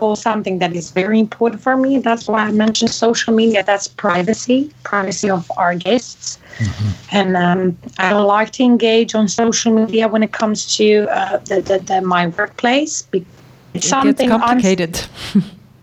all 0.00 0.16
something 0.16 0.58
that 0.58 0.74
is 0.74 0.90
very 0.90 1.18
important 1.18 1.62
for 1.62 1.76
me. 1.76 1.98
That's 1.98 2.26
why 2.28 2.42
I 2.44 2.52
mentioned 2.52 2.90
social 2.90 3.34
media. 3.34 3.62
That's 3.62 3.88
privacy, 3.88 4.72
privacy 4.82 5.30
of 5.30 5.50
our 5.56 5.74
guests. 5.74 6.38
Mm-hmm. 6.58 7.16
And 7.16 7.36
um, 7.36 7.78
I 7.98 8.10
don't 8.10 8.26
like 8.26 8.50
to 8.52 8.62
engage 8.62 9.14
on 9.14 9.28
social 9.28 9.72
media 9.72 10.08
when 10.08 10.22
it 10.22 10.32
comes 10.32 10.76
to 10.76 11.06
uh, 11.10 11.38
the, 11.38 11.60
the, 11.60 11.78
the, 11.78 12.00
my 12.00 12.28
workplace. 12.28 13.06
It's 13.12 13.26
it 13.74 13.84
something 13.84 14.28
gets 14.28 14.42
complicated. 14.42 15.00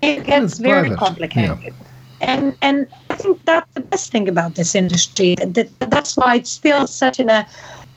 it 0.01 0.25
gets 0.25 0.57
very 0.71 0.89
private. 0.89 0.99
complicated. 0.99 1.59
Yeah. 1.63 1.71
And 2.21 2.55
and 2.61 2.87
I 3.09 3.15
think 3.15 3.43
that's 3.45 3.71
the 3.73 3.81
best 3.81 4.11
thing 4.11 4.29
about 4.29 4.55
this 4.55 4.75
industry. 4.75 5.35
That, 5.35 5.69
that's 5.79 6.17
why 6.17 6.35
it's 6.35 6.51
still 6.51 6.87
such 6.87 7.19
an 7.19 7.29
uh, 7.29 7.45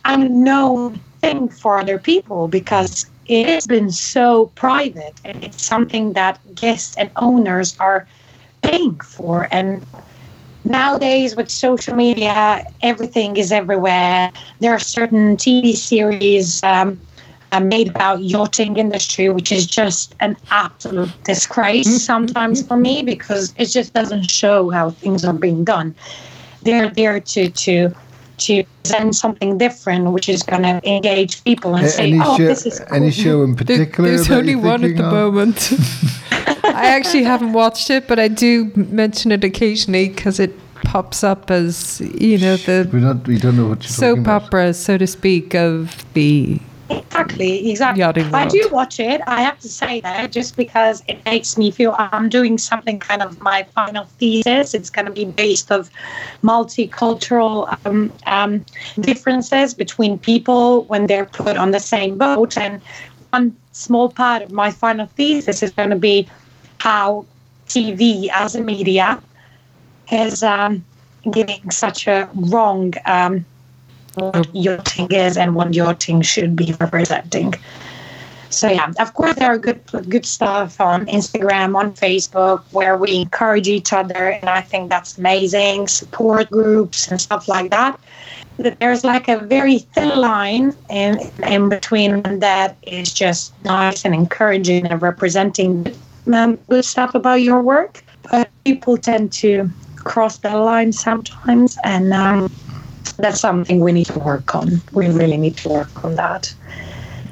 unknown 0.04 1.00
thing 1.20 1.48
for 1.48 1.78
other 1.78 1.98
people 1.98 2.48
because 2.48 3.06
it 3.26 3.46
has 3.48 3.66
been 3.66 3.90
so 3.90 4.46
private 4.54 5.14
and 5.24 5.42
it's 5.44 5.62
something 5.64 6.12
that 6.14 6.38
guests 6.54 6.96
and 6.96 7.10
owners 7.16 7.76
are 7.78 8.06
paying 8.62 8.98
for 9.00 9.48
and 9.52 9.84
nowadays 10.64 11.36
with 11.36 11.50
social 11.50 11.94
media 11.94 12.64
everything 12.82 13.36
is 13.36 13.52
everywhere 13.52 14.32
there 14.60 14.72
are 14.72 14.78
certain 14.78 15.36
tv 15.36 15.74
series 15.74 16.62
um, 16.62 16.98
uh, 17.54 17.60
made 17.60 17.88
about 17.88 18.20
yachting 18.22 18.76
industry 18.76 19.28
which 19.28 19.50
is 19.52 19.66
just 19.66 20.14
an 20.20 20.36
absolute 20.50 21.12
disgrace 21.24 22.04
sometimes 22.04 22.66
for 22.66 22.76
me 22.76 23.02
because 23.02 23.54
it 23.56 23.66
just 23.66 23.92
doesn't 23.94 24.30
show 24.30 24.70
how 24.70 24.90
things 24.90 25.24
are 25.24 25.32
being 25.32 25.64
done 25.64 25.94
they're 26.62 26.90
there 26.90 27.20
to 27.20 27.50
to 27.50 27.94
to 28.36 28.64
present 28.82 29.14
something 29.14 29.58
different, 29.58 30.10
which 30.12 30.28
is 30.28 30.42
going 30.42 30.62
to 30.62 30.80
engage 30.88 31.42
people 31.44 31.76
and 31.76 31.88
say, 31.88 32.18
"Oh, 32.20 32.36
show, 32.36 32.44
this 32.44 32.66
is 32.66 32.80
cool. 32.80 32.96
any 32.96 33.10
show 33.10 33.42
in 33.42 33.54
particular." 33.54 34.08
There's 34.08 34.30
only 34.30 34.56
one 34.56 34.84
at 34.84 34.96
the 34.96 35.04
of? 35.04 35.12
moment. 35.12 35.72
I 36.64 36.86
actually 36.86 37.24
haven't 37.24 37.52
watched 37.52 37.90
it, 37.90 38.08
but 38.08 38.18
I 38.18 38.28
do 38.28 38.72
mention 38.74 39.30
it 39.32 39.44
occasionally 39.44 40.08
because 40.08 40.40
it 40.40 40.52
pops 40.82 41.22
up 41.22 41.50
as 41.50 42.00
you 42.00 42.38
know 42.38 42.56
the 42.56 42.88
We're 42.92 42.98
not, 42.98 43.26
we 43.26 43.38
don't 43.38 43.56
know 43.56 43.68
what 43.68 43.82
soap 43.82 44.26
opera, 44.26 44.74
so 44.74 44.98
to 44.98 45.06
speak, 45.06 45.54
of 45.54 46.04
the 46.14 46.60
Exactly, 46.90 47.70
exactly. 47.70 48.02
I 48.02 48.46
do 48.46 48.68
watch 48.70 49.00
it. 49.00 49.20
I 49.26 49.40
have 49.42 49.58
to 49.60 49.68
say 49.68 50.00
that 50.00 50.32
just 50.32 50.56
because 50.56 51.02
it 51.08 51.24
makes 51.24 51.56
me 51.56 51.70
feel 51.70 51.94
I'm 51.98 52.28
doing 52.28 52.58
something 52.58 52.98
kind 52.98 53.22
of 53.22 53.40
my 53.40 53.62
final 53.74 54.04
thesis. 54.04 54.74
It's 54.74 54.90
going 54.90 55.06
to 55.06 55.12
be 55.12 55.24
based 55.24 55.72
of 55.72 55.90
multicultural 56.42 57.78
um, 57.86 58.12
um, 58.26 58.64
differences 59.00 59.72
between 59.72 60.18
people 60.18 60.84
when 60.84 61.06
they're 61.06 61.26
put 61.26 61.56
on 61.56 61.70
the 61.70 61.80
same 61.80 62.18
boat. 62.18 62.58
And 62.58 62.82
one 63.30 63.56
small 63.72 64.10
part 64.10 64.42
of 64.42 64.52
my 64.52 64.70
final 64.70 65.06
thesis 65.06 65.62
is 65.62 65.70
going 65.70 65.90
to 65.90 65.96
be 65.96 66.28
how 66.80 67.24
TV 67.66 68.28
as 68.30 68.54
a 68.54 68.60
media 68.60 69.22
is 70.12 70.42
um, 70.42 70.84
giving 71.30 71.70
such 71.70 72.06
a 72.06 72.28
wrong 72.34 72.92
um, 73.06 73.46
what 74.16 74.54
yachting 74.54 75.10
is 75.10 75.36
and 75.36 75.54
what 75.54 75.74
yachting 75.74 76.22
should 76.22 76.56
be 76.56 76.74
representing. 76.80 77.54
So 78.54 78.68
yeah, 78.68 78.92
of 79.00 79.14
course 79.14 79.34
there 79.34 79.52
are 79.52 79.58
good 79.58 79.80
good 80.08 80.24
stuff 80.24 80.80
on 80.80 81.06
Instagram, 81.06 81.76
on 81.76 81.92
Facebook, 81.94 82.62
where 82.70 82.96
we 82.96 83.16
encourage 83.16 83.66
each 83.66 83.92
other, 83.92 84.30
and 84.30 84.48
I 84.48 84.60
think 84.60 84.90
that's 84.90 85.18
amazing. 85.18 85.88
Support 85.88 86.50
groups 86.50 87.08
and 87.08 87.20
stuff 87.20 87.48
like 87.48 87.72
that. 87.72 87.98
But 88.56 88.78
there's 88.78 89.02
like 89.02 89.26
a 89.28 89.38
very 89.38 89.78
thin 89.78 90.16
line 90.16 90.72
in 90.88 91.18
in 91.48 91.68
between 91.68 92.22
that 92.38 92.76
is 92.82 93.12
just 93.12 93.52
nice 93.64 94.04
and 94.04 94.14
encouraging 94.14 94.86
and 94.86 95.02
representing 95.02 95.92
um, 96.32 96.56
good 96.70 96.84
stuff 96.84 97.14
about 97.16 97.42
your 97.42 97.60
work. 97.60 98.04
But 98.30 98.50
people 98.64 98.96
tend 98.96 99.32
to 99.44 99.68
cross 99.96 100.38
that 100.38 100.54
line 100.54 100.92
sometimes, 100.92 101.76
and 101.82 102.14
um, 102.14 102.48
that's 103.16 103.40
something 103.40 103.80
we 103.80 103.92
need 103.92 104.06
to 104.06 104.18
work 104.18 104.54
on. 104.54 104.80
We 104.92 105.08
really 105.08 105.36
need 105.36 105.56
to 105.58 105.68
work 105.68 106.04
on 106.04 106.16
that. 106.16 106.54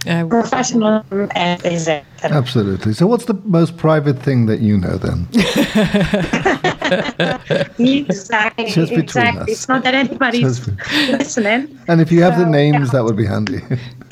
Uh, 0.06 0.26
Professionalism 0.26 1.30
is 1.64 1.86
it. 1.88 2.04
Absolutely. 2.24 2.92
So, 2.92 3.06
what's 3.06 3.26
the 3.26 3.34
most 3.44 3.76
private 3.76 4.18
thing 4.18 4.46
that 4.46 4.60
you 4.60 4.78
know 4.78 4.96
then? 4.96 5.28
exactly. 7.78 8.70
Just 8.70 8.92
exactly. 8.92 9.42
Us. 9.42 9.48
It's 9.48 9.68
not 9.68 9.84
that 9.84 9.94
anybody's 9.94 10.68
listening. 11.08 11.78
And 11.88 12.00
if 12.00 12.12
you 12.12 12.22
have 12.22 12.34
so, 12.34 12.40
the 12.40 12.50
names, 12.50 12.86
yeah. 12.86 12.92
that 12.92 13.04
would 13.04 13.16
be 13.16 13.26
handy. 13.26 13.60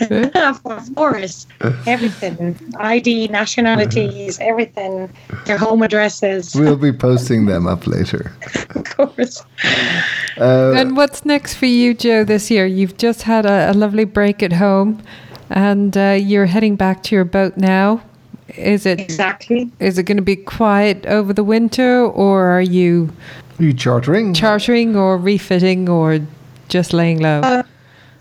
of 0.35 0.62
course. 0.94 1.46
Everything 1.87 2.59
ID, 2.79 3.29
nationalities, 3.29 4.38
everything, 4.40 5.12
their 5.44 5.59
home 5.59 5.83
addresses. 5.83 6.55
We'll 6.55 6.76
be 6.76 6.92
posting 6.92 7.46
them 7.46 7.66
up 7.66 7.87
later. 7.87 8.33
of 8.74 8.85
course. 8.85 9.44
Uh, 10.38 10.72
and 10.76 10.96
what's 10.96 11.24
next 11.24 11.55
for 11.55 11.66
you, 11.66 11.94
Joe, 11.94 12.24
this 12.24 12.50
year? 12.50 12.66
You've 12.66 12.96
just 12.96 13.22
had 13.22 13.44
a, 13.44 13.70
a 13.70 13.74
lovely 13.74 14.05
break 14.05 14.42
at 14.42 14.55
home 14.55 15.03
and 15.50 15.96
uh, 15.96 16.16
you're 16.20 16.46
heading 16.46 16.76
back 16.76 17.02
to 17.04 17.14
your 17.14 17.24
boat 17.24 17.56
now. 17.56 18.00
Is 18.56 18.86
it 18.86 19.00
exactly? 19.00 19.70
Is 19.78 19.98
it 19.98 20.04
going 20.04 20.16
to 20.16 20.22
be 20.22 20.36
quiet 20.36 21.06
over 21.06 21.32
the 21.32 21.44
winter, 21.44 22.04
or 22.04 22.46
are 22.46 22.62
you? 22.62 23.12
Are 23.58 23.64
you 23.64 23.72
chartering? 23.72 24.34
Chartering 24.34 24.96
or 24.96 25.16
refitting 25.18 25.88
or 25.88 26.20
just 26.68 26.92
laying 26.92 27.20
low? 27.20 27.40
Uh, 27.40 27.62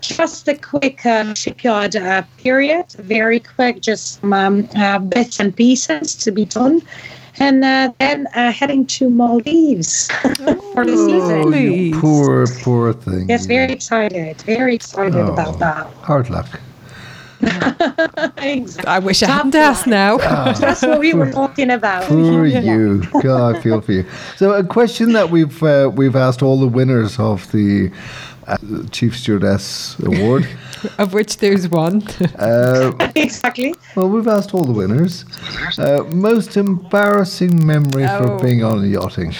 just 0.00 0.48
a 0.48 0.54
quick 0.56 1.04
uh, 1.04 1.34
shipyard 1.34 1.96
uh, 1.96 2.22
period, 2.38 2.86
very 2.98 3.40
quick, 3.40 3.80
just 3.80 4.20
some 4.20 4.32
um, 4.32 4.68
uh, 4.76 4.98
bits 4.98 5.40
and 5.40 5.54
pieces 5.54 6.14
to 6.16 6.30
be 6.30 6.44
done. 6.44 6.82
And 7.38 7.64
uh, 7.64 7.92
then 7.98 8.26
uh, 8.34 8.52
heading 8.52 8.86
to 8.86 9.08
Maldives 9.08 10.10
for 10.74 10.84
the 10.84 10.96
season. 10.96 11.94
Oh, 11.94 12.00
poor, 12.00 12.46
poor 12.60 12.92
thing. 12.92 13.28
Yes, 13.28 13.46
very 13.46 13.72
excited. 13.72 14.42
Very 14.42 14.74
excited 14.74 15.16
oh, 15.16 15.32
about 15.32 15.58
that. 15.58 15.86
Hard 16.02 16.28
luck. 16.28 16.60
exactly. 18.38 18.86
I 18.86 18.98
wish 18.98 19.22
I 19.22 19.26
hadn't 19.26 19.54
asked 19.54 19.86
now. 19.86 20.18
Oh. 20.20 20.52
That's 20.60 20.82
what 20.82 20.98
we 20.98 21.14
were 21.14 21.30
talking 21.32 21.70
about. 21.70 22.04
Poor 22.04 22.44
you. 22.44 23.02
God, 23.22 23.56
I 23.56 23.60
feel 23.60 23.80
for 23.80 23.92
you. 23.92 24.04
So, 24.36 24.52
a 24.52 24.64
question 24.64 25.12
that 25.12 25.30
we've 25.30 25.62
uh, 25.62 25.90
we've 25.94 26.16
asked 26.16 26.42
all 26.42 26.60
the 26.60 26.68
winners 26.68 27.18
of 27.18 27.50
the 27.52 27.90
uh, 28.46 28.58
Chief 28.90 29.16
Stewardess 29.16 29.98
Award, 30.00 30.46
of 30.98 31.14
which 31.14 31.38
there's 31.38 31.68
one. 31.68 32.02
Uh, 32.38 32.92
exactly. 33.16 33.74
Well, 33.96 34.10
we've 34.10 34.28
asked 34.28 34.52
all 34.52 34.64
the 34.64 34.72
winners. 34.72 35.24
Uh, 35.78 36.04
most 36.12 36.58
embarrassing 36.58 37.64
memory 37.66 38.04
oh. 38.04 38.38
for 38.38 38.44
being 38.44 38.62
on 38.62 38.88
yachting. 38.90 39.34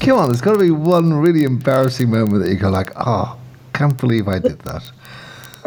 Come 0.00 0.18
on, 0.18 0.28
there's 0.28 0.40
got 0.40 0.52
to 0.52 0.58
be 0.58 0.70
one 0.70 1.12
really 1.12 1.44
embarrassing 1.44 2.10
moment 2.10 2.42
that 2.42 2.50
you 2.50 2.56
go 2.56 2.70
like, 2.70 2.90
oh, 2.96 3.38
can't 3.74 3.98
believe 3.98 4.28
I 4.28 4.38
did 4.38 4.58
that. 4.60 4.90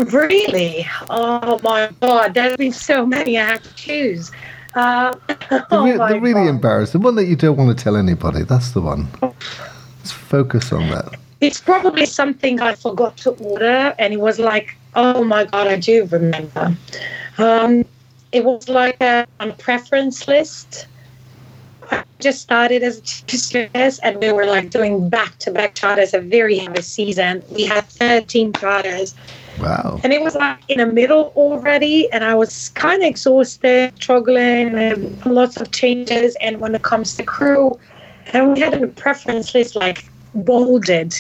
Really? 0.06 0.88
Oh 1.10 1.60
my 1.64 1.90
god! 2.02 2.34
There's 2.34 2.58
been 2.58 2.72
so 2.74 3.06
many 3.06 3.38
I 3.38 3.46
have 3.46 3.64
to 3.64 3.76
choose. 3.76 4.32
Uh, 4.74 5.14
The, 5.50 5.66
oh 5.72 5.84
re- 5.86 5.98
my 5.98 6.14
the 6.14 6.20
really 6.20 6.46
God. 6.46 6.50
embarrassing 6.50 7.02
one 7.02 7.16
that 7.16 7.26
you 7.26 7.36
don't 7.36 7.58
want 7.58 7.78
to 7.78 7.84
tell 7.84 7.96
anybody. 7.98 8.44
That's 8.44 8.72
the 8.72 8.82
one. 8.82 9.08
Let's 9.22 10.12
focus 10.12 10.72
on 10.72 10.90
that. 10.90 11.16
It's 11.42 11.60
probably 11.60 12.06
something 12.06 12.62
I 12.62 12.76
forgot 12.76 13.18
to 13.18 13.32
order, 13.32 13.94
and 14.00 14.14
it 14.14 14.20
was 14.22 14.40
like, 14.40 14.76
oh 14.96 15.24
my 15.24 15.44
god, 15.46 15.68
I 15.68 15.78
do 15.78 16.06
remember. 16.06 16.76
Um, 17.38 17.84
it 18.32 18.44
was 18.46 18.70
like 18.70 19.02
a, 19.02 19.28
a 19.40 19.52
preference 19.54 20.28
list. 20.28 20.88
I 21.92 22.04
just 22.20 22.42
started 22.42 22.82
as 22.84 23.00
a 23.00 23.02
teacher, 23.02 23.70
and 23.74 24.18
we 24.22 24.32
were 24.32 24.46
like 24.46 24.70
doing 24.70 25.10
back-to-back 25.10 25.76
charters, 25.76 26.14
a 26.14 26.20
very 26.22 26.58
heavy 26.58 26.82
season. 26.82 27.44
We 27.50 27.64
had 27.66 27.86
13 27.86 28.54
charters, 28.54 29.16
Wow. 29.62 30.00
and 30.04 30.12
it 30.12 30.22
was 30.22 30.36
like 30.36 30.60
in 30.68 30.80
the 30.80 30.86
middle 30.86 31.32
already, 31.36 32.12
and 32.12 32.24
I 32.24 32.36
was 32.36 32.70
kind 32.70 33.04
of 33.04 33.08
exhausted, 33.08 33.94
struggling, 33.96 34.76
and 34.76 35.26
lots 35.26 35.58
of 35.62 35.72
changes. 35.72 36.36
And 36.42 36.60
when 36.60 36.74
it 36.76 36.82
comes 36.82 37.16
to 37.18 37.24
crew, 37.24 37.80
and 38.34 38.54
we 38.54 38.60
had 38.60 38.82
a 38.82 38.88
preference 38.88 39.54
list 39.54 39.76
like 39.76 40.06
bolded. 40.34 41.16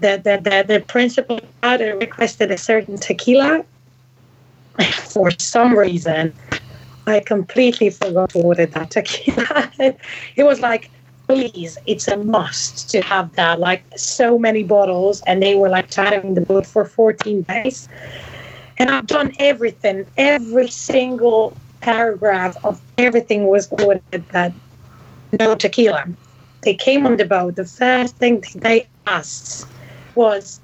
that 0.00 0.24
the 0.24 0.40
the, 0.42 0.64
the 0.66 0.80
principal 0.80 1.40
charter 1.62 1.96
requested 1.98 2.50
a 2.50 2.58
certain 2.58 2.96
tequila. 2.96 3.64
For 5.14 5.30
some 5.38 5.78
reason, 5.78 6.32
I 7.06 7.20
completely 7.20 7.90
forgot 7.90 8.30
to 8.30 8.40
order 8.40 8.66
that 8.66 8.90
tequila. 8.90 9.70
it 10.36 10.42
was 10.44 10.60
like, 10.60 10.90
please, 11.26 11.78
it's 11.86 12.08
a 12.08 12.16
must 12.16 12.90
to 12.90 13.00
have 13.02 13.34
that. 13.36 13.60
Like 13.60 13.84
so 13.96 14.38
many 14.38 14.62
bottles, 14.62 15.22
and 15.26 15.42
they 15.42 15.54
were 15.54 15.68
like 15.68 15.90
chartering 15.90 16.34
the 16.34 16.40
boat 16.40 16.66
for 16.66 16.84
14 16.84 17.42
days. 17.42 17.88
And 18.78 18.90
I've 18.90 19.06
done 19.06 19.32
everything, 19.38 20.04
every 20.16 20.68
single 20.68 21.56
paragraph 21.80 22.56
of 22.64 22.80
everything 22.98 23.46
was 23.46 23.70
ordered 23.70 24.24
that 24.32 24.52
no 25.38 25.54
tequila. 25.54 26.06
They 26.62 26.74
came 26.74 27.06
on 27.06 27.16
the 27.16 27.24
boat. 27.24 27.56
The 27.56 27.64
first 27.64 28.16
thing 28.16 28.42
they 28.56 28.86
asked 29.06 29.66
was, 30.14 30.60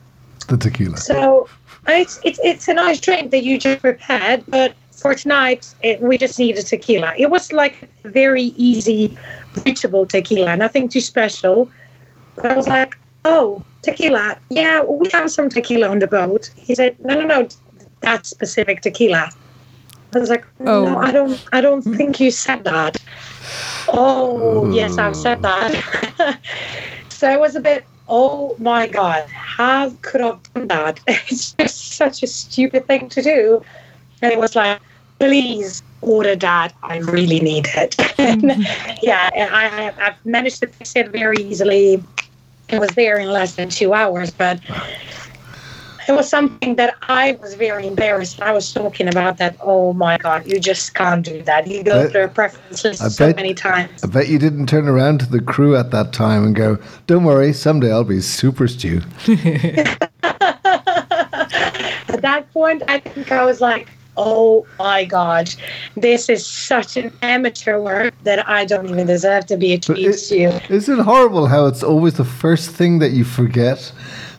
The 0.48 0.56
tequila. 0.56 0.96
so 0.96 1.48
it's 1.86 2.20
it's 2.24 2.40
it's 2.42 2.68
a 2.68 2.74
nice 2.74 3.00
drink 3.00 3.30
that 3.30 3.44
you 3.44 3.58
just 3.58 3.80
prepared, 3.80 4.44
but 4.48 4.74
for 4.92 5.14
tonight 5.14 5.74
it, 5.82 6.00
we 6.00 6.18
just 6.18 6.38
need 6.38 6.56
a 6.58 6.62
tequila. 6.62 7.14
It 7.16 7.30
was 7.30 7.52
like 7.52 7.88
very 8.04 8.54
easy, 8.56 9.16
reachable 9.64 10.06
tequila, 10.06 10.56
nothing 10.56 10.88
too 10.88 11.00
special. 11.00 11.70
But 12.36 12.46
I 12.46 12.56
was 12.56 12.68
like, 12.68 12.96
oh, 13.24 13.62
tequila. 13.82 14.38
Yeah, 14.48 14.82
we 14.82 15.08
have 15.12 15.30
some 15.30 15.48
tequila 15.48 15.88
on 15.88 15.98
the 15.98 16.06
boat. 16.06 16.50
He 16.56 16.74
said, 16.74 16.96
no, 17.04 17.14
no, 17.20 17.26
no, 17.26 17.48
that 18.00 18.26
specific 18.26 18.82
tequila. 18.82 19.30
I 20.14 20.18
was 20.18 20.28
like, 20.28 20.44
Oh. 20.60 20.96
I 20.96 21.12
don't, 21.12 21.44
I 21.52 21.60
don't 21.60 21.82
think 21.82 22.18
you 22.18 22.30
said 22.30 22.64
that. 22.64 22.96
Oh, 23.88 24.70
yes, 24.72 24.98
I've 24.98 25.16
said 25.16 25.36
hmm. 25.36 25.42
that. 25.42 26.38
so 27.08 27.30
it 27.30 27.38
was 27.38 27.56
a 27.56 27.60
bit, 27.60 27.84
oh 28.08 28.56
my 28.58 28.86
God, 28.86 29.28
how 29.30 29.90
could 30.02 30.20
I 30.20 30.26
have 30.28 30.42
done 30.54 30.68
that? 30.68 31.00
It's 31.06 31.52
just 31.52 31.92
such 31.92 32.22
a 32.22 32.26
stupid 32.26 32.86
thing 32.86 33.08
to 33.10 33.22
do. 33.22 33.64
And 34.22 34.32
it 34.32 34.38
was 34.38 34.56
like, 34.56 34.80
please 35.20 35.82
order 36.00 36.34
that. 36.34 36.74
I 36.82 36.96
really 36.98 37.40
need 37.40 37.66
it. 37.76 37.96
Mm-hmm. 37.96 38.50
and 38.50 38.66
yeah, 39.02 39.30
and 39.36 39.54
I, 39.54 39.88
I, 39.88 40.06
I've 40.06 40.26
managed 40.26 40.60
to 40.60 40.66
fix 40.66 40.96
it 40.96 41.10
very 41.10 41.36
easily. 41.38 42.02
It 42.70 42.78
was 42.80 42.90
there 42.90 43.18
in 43.18 43.28
less 43.28 43.54
than 43.56 43.68
two 43.68 43.92
hours, 43.94 44.30
but 44.30 44.60
it 46.08 46.12
was 46.12 46.28
something 46.28 46.76
that 46.76 46.96
I 47.02 47.32
was 47.42 47.54
very 47.54 47.86
embarrassed. 47.86 48.40
I 48.40 48.52
was 48.52 48.72
talking 48.72 49.08
about 49.08 49.36
that. 49.38 49.56
Oh 49.60 49.92
my 49.92 50.16
God, 50.18 50.46
you 50.46 50.58
just 50.58 50.94
can't 50.94 51.24
do 51.24 51.42
that. 51.42 51.66
You 51.66 51.82
go 51.84 52.04
I- 52.04 52.08
through 52.08 52.24
a 52.24 52.28
preference 52.28 52.84
I 52.84 52.92
so 53.08 53.26
bet- 53.26 53.36
many 53.36 53.54
times. 53.54 54.02
I 54.02 54.06
bet 54.06 54.28
you 54.28 54.38
didn't 54.38 54.66
turn 54.68 54.88
around 54.88 55.20
to 55.20 55.26
the 55.26 55.40
crew 55.40 55.76
at 55.76 55.90
that 55.90 56.12
time 56.12 56.44
and 56.44 56.54
go, 56.54 56.78
"Don't 57.06 57.24
worry, 57.24 57.52
someday 57.52 57.92
I'll 57.92 58.04
be 58.04 58.20
super 58.22 58.66
stew." 58.68 59.02
At 60.22 62.22
that 62.22 62.46
point, 62.52 62.82
I 62.88 63.00
think 63.00 63.32
I 63.32 63.44
was 63.44 63.60
like, 63.60 63.88
oh 64.22 64.66
my 64.78 65.04
God, 65.04 65.52
this 65.96 66.28
is 66.28 66.46
such 66.46 66.96
an 66.96 67.10
amateur 67.22 67.80
work 67.80 68.12
that 68.24 68.46
I 68.48 68.64
don't 68.66 68.88
even 68.88 69.06
deserve 69.06 69.46
to 69.46 69.56
be 69.56 69.72
a 69.72 69.76
But 69.78 69.96
chief 69.96 70.08
it- 70.10 70.18
stew. 70.18 70.52
Isn't 70.68 71.00
it 71.00 71.02
horrible 71.02 71.46
how 71.46 71.66
it's 71.66 71.82
always 71.82 72.14
the 72.14 72.24
first 72.24 72.70
thing 72.70 72.98
that 73.00 73.10
you 73.12 73.24
forget 73.24 73.92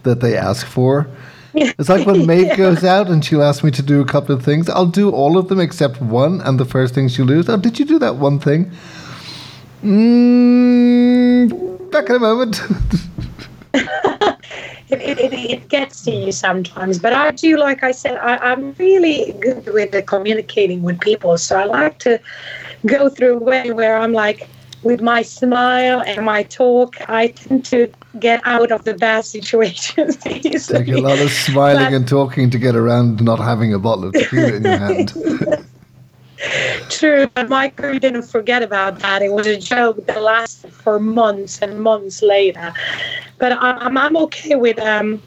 that 0.04 0.20
they 0.22 0.38
ask 0.38 0.66
for? 0.68 1.08
It's 1.54 1.90
like 1.90 2.06
when 2.08 2.26
Maeve 2.28 2.56
goes 2.56 2.84
out 2.84 3.10
and 3.10 3.26
she'll 3.26 3.44
ask 3.44 3.64
me 3.64 3.72
to 3.72 3.82
do 3.82 4.00
a 4.02 4.06
couple 4.06 4.34
of 4.36 4.44
things. 4.46 4.70
I'll 4.70 4.86
do 4.86 5.10
all 5.10 5.38
of 5.38 5.48
them 5.50 5.60
except 5.60 6.00
one, 6.02 6.40
and 6.42 6.58
the 6.60 6.66
first 6.66 6.94
thing 6.96 7.10
she'll 7.10 7.26
do 7.26 7.40
is, 7.40 7.50
"Oh, 7.50 7.58
did 7.58 7.78
you 7.80 7.86
do 7.86 8.00
that 8.00 8.16
one 8.18 8.40
thing?" 8.40 8.72
Mm, 9.84 11.92
back 11.92 12.10
in 12.10 12.16
a 12.16 12.20
moment. 12.20 12.62
It, 14.92 15.20
it, 15.20 15.34
it, 15.34 15.70
gets 15.70 16.04
to 16.04 16.12
you 16.12 16.32
sometimes, 16.32 17.00
but 17.00 17.14
I 17.14 17.32
do, 17.32 17.58
like 17.58 17.84
I 17.84 17.92
said, 17.92 18.18
I, 18.18 18.38
I'm 18.38 18.74
really 18.74 19.34
good 19.40 19.66
with 19.74 19.92
the 19.92 20.02
communicating 20.02 20.82
with 20.84 21.00
people. 21.00 21.38
So 21.38 21.58
I 21.58 21.64
like 21.64 22.00
to 22.00 22.20
go 22.86 23.10
through 23.10 23.38
a 23.38 23.40
way 23.40 23.72
where 23.72 23.98
I'm 23.98 24.12
like, 24.12 24.50
with 24.84 25.02
my 25.02 25.22
smile 25.22 26.02
and 26.06 26.26
my 26.26 26.44
talk, 26.44 26.96
I 27.08 27.28
tend 27.28 27.66
to 27.66 27.92
get 28.20 28.42
out 28.46 28.72
of 28.72 28.84
the 28.84 28.96
bad 28.96 29.26
situations. 29.26 30.18
Take 30.18 30.88
a 30.88 30.98
lot 31.00 31.20
of 31.20 31.32
smiling 31.32 31.86
But- 31.86 31.94
and 31.94 32.08
talking 32.08 32.50
to 32.50 32.58
get 32.58 32.76
around 32.76 33.24
not 33.24 33.40
having 33.40 33.74
a 33.74 33.80
bottle 33.80 34.06
of 34.06 34.14
tequila 34.14 34.54
in 34.54 34.64
your 34.64 34.78
hand. 34.78 35.14
True, 36.90 37.28
but 37.28 37.50
my 37.50 37.70
crew 37.70 38.00
didn't 38.00 38.24
forget 38.24 38.64
about 38.64 39.00
that. 39.00 39.22
It 39.22 39.32
was 39.32 39.48
a 39.48 39.58
joke 39.58 40.06
that 40.08 40.22
lasted 40.22 40.74
for 40.74 41.00
months 41.00 41.60
and 41.60 41.80
months 41.80 42.22
later. 42.22 42.74
But 43.38 43.54
I'm 43.54 43.98
I'm 43.98 44.18
okay 44.18 44.56
with 44.56 44.80
um 44.80 45.22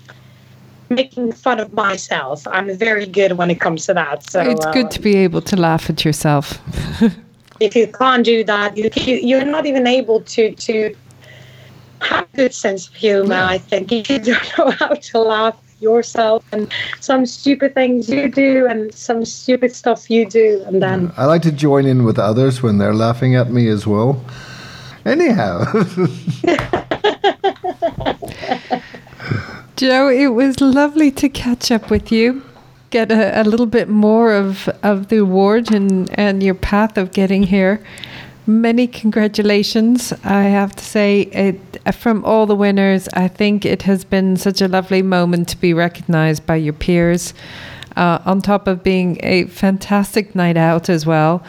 making 0.90 1.32
fun 1.32 1.60
of 1.60 1.72
myself. 1.72 2.46
I'm 2.48 2.76
very 2.76 3.06
good 3.06 3.32
when 3.32 3.50
it 3.50 3.60
comes 3.60 3.86
to 3.86 3.94
that. 3.94 4.28
So 4.28 4.40
it's 4.40 4.66
uh, 4.66 4.72
good 4.72 4.90
to 4.92 5.00
be 5.00 5.16
able 5.16 5.42
to 5.42 5.56
laugh 5.56 5.88
at 5.88 6.04
yourself. 6.04 6.60
if 7.60 7.76
you 7.76 7.86
can't 7.86 8.24
do 8.24 8.44
that, 8.44 8.76
you, 8.76 8.90
you 8.96 9.16
you're 9.16 9.44
not 9.44 9.66
even 9.66 9.86
able 9.86 10.20
to 10.20 10.54
to 10.54 10.94
have 12.00 12.28
a 12.32 12.36
good 12.36 12.54
sense 12.54 12.88
of 12.88 12.94
humor. 12.94 13.36
I 13.36 13.58
think 13.58 13.92
if 13.92 14.08
you 14.10 14.18
don't 14.18 14.58
know 14.58 14.70
how 14.72 14.94
to 14.94 15.18
laugh 15.18 15.56
yourself 15.84 16.44
and 16.52 16.72
some 17.00 17.26
stupid 17.26 17.74
things 17.74 18.08
you 18.08 18.28
do 18.28 18.66
and 18.66 18.92
some 18.94 19.24
stupid 19.24 19.76
stuff 19.76 20.10
you 20.10 20.26
do, 20.26 20.64
and 20.66 20.82
then. 20.82 21.12
I 21.16 21.26
like 21.26 21.42
to 21.42 21.52
join 21.52 21.86
in 21.86 22.02
with 22.04 22.18
others 22.18 22.62
when 22.62 22.78
they're 22.78 22.94
laughing 23.06 23.36
at 23.36 23.50
me 23.50 23.68
as 23.68 23.86
well. 23.86 24.24
Anyhow, 25.04 25.64
Joe, 29.76 30.08
it 30.08 30.28
was 30.28 30.62
lovely 30.62 31.10
to 31.10 31.28
catch 31.28 31.70
up 31.70 31.90
with 31.90 32.10
you, 32.10 32.42
get 32.88 33.12
a, 33.12 33.42
a 33.42 33.44
little 33.44 33.66
bit 33.66 33.90
more 33.90 34.32
of, 34.32 34.66
of 34.82 35.08
the 35.08 35.18
award 35.18 35.70
and, 35.74 36.08
and 36.18 36.42
your 36.42 36.54
path 36.54 36.96
of 36.96 37.12
getting 37.12 37.42
here. 37.42 37.84
Many 38.46 38.86
congratulations. 38.86 40.12
I 40.22 40.42
have 40.42 40.76
to 40.76 40.84
say, 40.84 41.22
it, 41.22 41.58
from 41.94 42.24
all 42.24 42.44
the 42.46 42.54
winners, 42.54 43.08
I 43.14 43.26
think 43.28 43.64
it 43.64 43.82
has 43.82 44.04
been 44.04 44.36
such 44.36 44.60
a 44.60 44.68
lovely 44.68 45.00
moment 45.00 45.48
to 45.48 45.56
be 45.56 45.72
recognized 45.72 46.44
by 46.44 46.56
your 46.56 46.74
peers, 46.74 47.32
uh, 47.96 48.18
on 48.26 48.42
top 48.42 48.66
of 48.68 48.82
being 48.82 49.18
a 49.22 49.44
fantastic 49.46 50.34
night 50.34 50.58
out 50.58 50.90
as 50.90 51.06
well. 51.06 51.42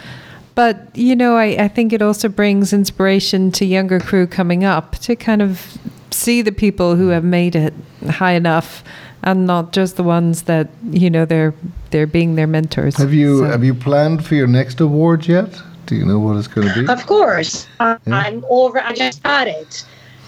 But, 0.55 0.89
you 0.95 1.17
know, 1.17 1.35
I, 1.35 1.63
I 1.65 1.67
think 1.67 1.91
it 1.91 2.01
also 2.01 2.29
brings 2.29 2.71
inspiration 2.71 3.51
to 3.53 3.65
younger 3.65 3.99
crew 3.99 4.25
coming 4.25 4.63
up 4.63 4.97
to 4.99 5.17
kind 5.17 5.41
of 5.41 5.77
see 6.11 6.41
the 6.41 6.53
people 6.53 6.95
who 6.95 7.09
have 7.09 7.25
made 7.25 7.57
it 7.57 7.73
high 8.09 8.33
enough 8.33 8.85
and 9.21 9.45
not 9.45 9.73
just 9.73 9.97
the 9.97 10.03
ones 10.03 10.43
that, 10.43 10.69
you 10.91 11.09
know, 11.09 11.25
they're 11.25 11.53
they're 11.91 12.07
being 12.07 12.35
their 12.35 12.47
mentors. 12.47 12.95
have 12.95 13.13
you 13.13 13.39
So- 13.39 13.45
have 13.45 13.65
you 13.65 13.73
planned 13.73 14.23
for 14.25 14.35
your 14.35 14.47
next 14.47 14.79
award 14.79 15.27
yet? 15.27 15.49
Do 15.85 15.95
you 15.95 16.05
know 16.05 16.19
what 16.19 16.37
it's 16.37 16.47
going 16.47 16.67
to 16.67 16.73
be? 16.81 16.87
Of 16.91 17.05
course, 17.05 17.67
Yeah. 17.79 17.97
I'm 18.07 18.43
over. 18.49 18.79
I 18.81 18.93
just 18.93 19.19
started. 19.19 19.67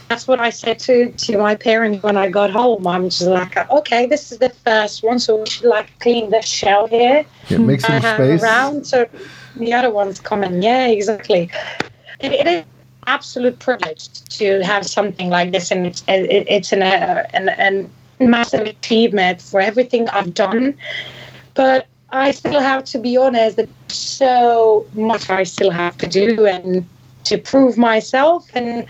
That's 0.09 0.27
what 0.27 0.39
I 0.39 0.51
said 0.51 0.79
to 0.79 1.11
to 1.11 1.37
my 1.37 1.55
parents 1.55 2.01
when 2.03 2.15
I 2.15 2.29
got 2.29 2.49
home. 2.49 2.87
I'm 2.87 3.09
just 3.09 3.23
like, 3.23 3.57
okay, 3.69 4.05
this 4.05 4.31
is 4.31 4.37
the 4.37 4.49
first 4.49 5.03
one, 5.03 5.19
so 5.19 5.37
we 5.37 5.45
should 5.47 5.65
like 5.65 5.89
clean 5.99 6.29
the 6.29 6.41
shell 6.41 6.87
here. 6.87 7.25
Yeah, 7.49 7.57
make 7.57 7.81
some 7.81 8.01
have 8.01 8.15
space. 8.15 8.41
around, 8.41 8.85
so 8.87 9.05
the 9.57 9.73
other 9.73 9.91
ones 9.91 10.19
come 10.19 10.43
in. 10.43 10.61
Yeah, 10.61 10.87
exactly. 10.87 11.49
It, 12.21 12.31
it 12.31 12.47
is 12.47 12.63
absolute 13.05 13.59
privilege 13.59 14.23
to 14.39 14.61
have 14.63 14.85
something 14.85 15.29
like 15.29 15.51
this, 15.51 15.71
and 15.71 15.87
it's 15.87 16.03
it, 16.07 16.45
it's 16.47 16.71
an, 16.71 16.83
uh, 16.83 17.25
an 17.33 17.49
an 17.49 17.89
massive 18.19 18.61
achievement 18.65 19.41
for 19.41 19.59
everything 19.59 20.07
I've 20.09 20.33
done. 20.33 20.75
But 21.53 21.87
I 22.09 22.31
still 22.31 22.61
have 22.61 22.85
to 22.85 22.99
be 22.99 23.17
honest 23.17 23.57
that 23.57 23.69
so 23.89 24.85
much 24.93 25.29
I 25.29 25.43
still 25.43 25.71
have 25.71 25.97
to 25.97 26.07
do, 26.07 26.45
and 26.45 26.85
to 27.25 27.37
prove 27.37 27.77
myself 27.77 28.49
and 28.53 28.85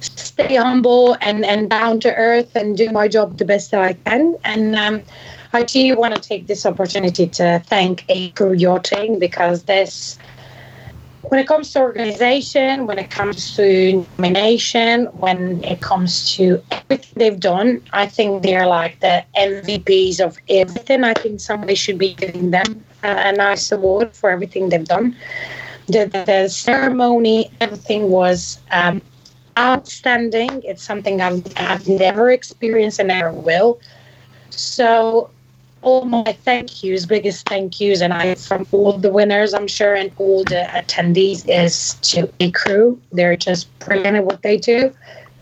stay 0.00 0.56
humble 0.56 1.16
and, 1.20 1.44
and 1.44 1.68
down 1.70 2.00
to 2.00 2.14
earth 2.14 2.56
and 2.56 2.76
do 2.76 2.90
my 2.90 3.06
job 3.06 3.36
the 3.36 3.44
best 3.44 3.70
that 3.70 3.82
I 3.82 3.92
can. 3.92 4.36
And 4.44 4.74
um, 4.74 5.02
I 5.52 5.62
do 5.62 5.96
want 5.96 6.14
to 6.14 6.20
take 6.20 6.46
this 6.46 6.64
opportunity 6.64 7.26
to 7.26 7.62
thank 7.66 8.04
A 8.08 8.30
Yachting 8.30 9.18
because 9.20 9.64
this 9.64 10.18
when 11.32 11.40
it 11.40 11.46
comes 11.46 11.72
to 11.72 11.80
organization, 11.80 12.86
when 12.86 12.98
it 12.98 13.08
comes 13.08 13.56
to 13.56 14.06
nomination, 14.18 15.06
when 15.16 15.64
it 15.64 15.80
comes 15.80 16.36
to 16.36 16.62
everything 16.70 17.14
they've 17.16 17.40
done, 17.40 17.80
I 17.94 18.04
think 18.04 18.42
they're 18.42 18.66
like 18.66 19.00
the 19.00 19.24
MVPs 19.34 20.20
of 20.20 20.36
everything. 20.50 21.04
I 21.04 21.14
think 21.14 21.40
somebody 21.40 21.74
should 21.74 21.96
be 21.96 22.12
giving 22.12 22.50
them 22.50 22.84
a, 23.02 23.32
nice 23.32 23.72
award 23.72 24.14
for 24.14 24.28
everything 24.28 24.68
they've 24.68 24.84
done. 24.84 25.16
The, 25.86 26.04
the, 26.04 26.24
the 26.26 26.48
ceremony, 26.50 27.50
everything 27.62 28.10
was 28.10 28.58
um, 28.70 29.00
outstanding. 29.58 30.60
It's 30.66 30.82
something 30.82 31.22
I've, 31.22 31.50
I've 31.56 31.88
never 31.88 32.30
experienced 32.30 32.98
and 32.98 33.08
never 33.08 33.32
will. 33.32 33.80
So 34.50 35.30
all 35.82 36.04
my 36.04 36.32
thank 36.44 36.82
yous, 36.82 37.06
biggest 37.06 37.48
thank 37.48 37.80
yous, 37.80 38.00
and 38.00 38.12
I 38.12 38.34
from 38.36 38.66
all 38.72 38.92
the 38.92 39.12
winners, 39.12 39.52
I'm 39.54 39.66
sure, 39.66 39.94
and 39.94 40.10
all 40.16 40.44
the 40.44 40.66
attendees 40.70 41.44
is 41.48 41.94
to 42.12 42.28
ACREW. 42.40 42.98
They're 43.12 43.36
just 43.36 43.76
brilliant 43.80 44.16
at 44.16 44.24
what 44.24 44.42
they 44.42 44.56
do. 44.56 44.94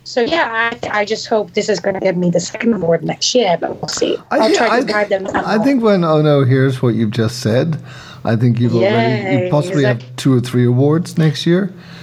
So 0.04 0.22
yeah, 0.22 0.72
I, 0.82 1.00
I 1.00 1.04
just 1.04 1.28
hope 1.28 1.52
this 1.52 1.68
is 1.68 1.78
going 1.78 1.94
to 1.94 2.00
give 2.00 2.16
me 2.16 2.30
the 2.30 2.40
second 2.40 2.74
award 2.74 3.04
next 3.04 3.34
year, 3.34 3.56
but 3.60 3.76
we'll 3.76 3.88
see. 3.88 4.16
I'll 4.30 4.52
try 4.54 4.78
I, 4.78 4.80
to 4.80 4.86
guide 4.86 5.08
them. 5.08 5.28
I 5.34 5.58
think 5.58 5.82
when 5.82 6.02
oh 6.04 6.20
no 6.22 6.44
hears 6.44 6.82
what 6.82 6.94
you've 6.94 7.12
just 7.12 7.40
said, 7.40 7.78
I 8.24 8.36
think 8.36 8.60
you've 8.60 8.74
Yay, 8.74 8.86
already 8.86 9.44
you 9.44 9.50
possibly 9.50 9.84
exactly. 9.84 10.06
have 10.06 10.16
two 10.16 10.34
or 10.34 10.40
three 10.40 10.66
awards 10.66 11.16
next 11.16 11.46
year. 11.46 11.72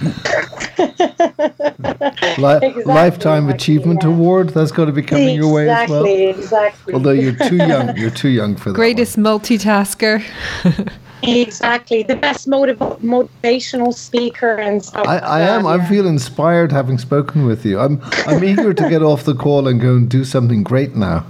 Li- 2.38 2.56
exactly, 2.56 2.84
Lifetime 2.84 3.48
Achievement 3.48 4.02
yeah. 4.02 4.08
Award. 4.10 4.50
That's 4.50 4.72
got 4.72 4.86
to 4.86 4.92
be 4.92 5.02
coming 5.02 5.28
exactly, 5.28 5.36
your 5.36 5.54
way 5.54 5.68
as 5.68 5.88
well. 5.90 6.04
Exactly. 6.04 6.94
Although 6.94 7.12
you're 7.12 7.36
too 7.36 7.56
young, 7.72 7.96
you're 7.96 8.10
too 8.10 8.28
young 8.28 8.56
for 8.56 8.70
that. 8.70 8.76
Greatest 8.76 9.16
one. 9.16 9.24
multitasker. 9.24 10.22
exactly, 11.22 12.02
the 12.02 12.16
best 12.16 12.48
motiv- 12.48 12.78
motivational 12.78 13.94
speaker 13.94 14.54
and 14.56 14.84
stuff. 14.84 15.06
I, 15.06 15.18
I 15.18 15.40
am. 15.40 15.64
Yeah. 15.64 15.70
I 15.70 15.88
feel 15.88 16.06
inspired 16.06 16.72
having 16.72 16.98
spoken 16.98 17.44
with 17.46 17.64
you. 17.64 17.78
I'm. 17.78 18.00
I'm 18.26 18.42
eager 18.42 18.74
to 18.74 18.88
get 18.88 19.02
off 19.02 19.24
the 19.24 19.34
call 19.34 19.68
and 19.68 19.80
go 19.80 19.94
and 19.96 20.08
do 20.08 20.24
something 20.24 20.62
great 20.62 20.96
now. 20.96 21.24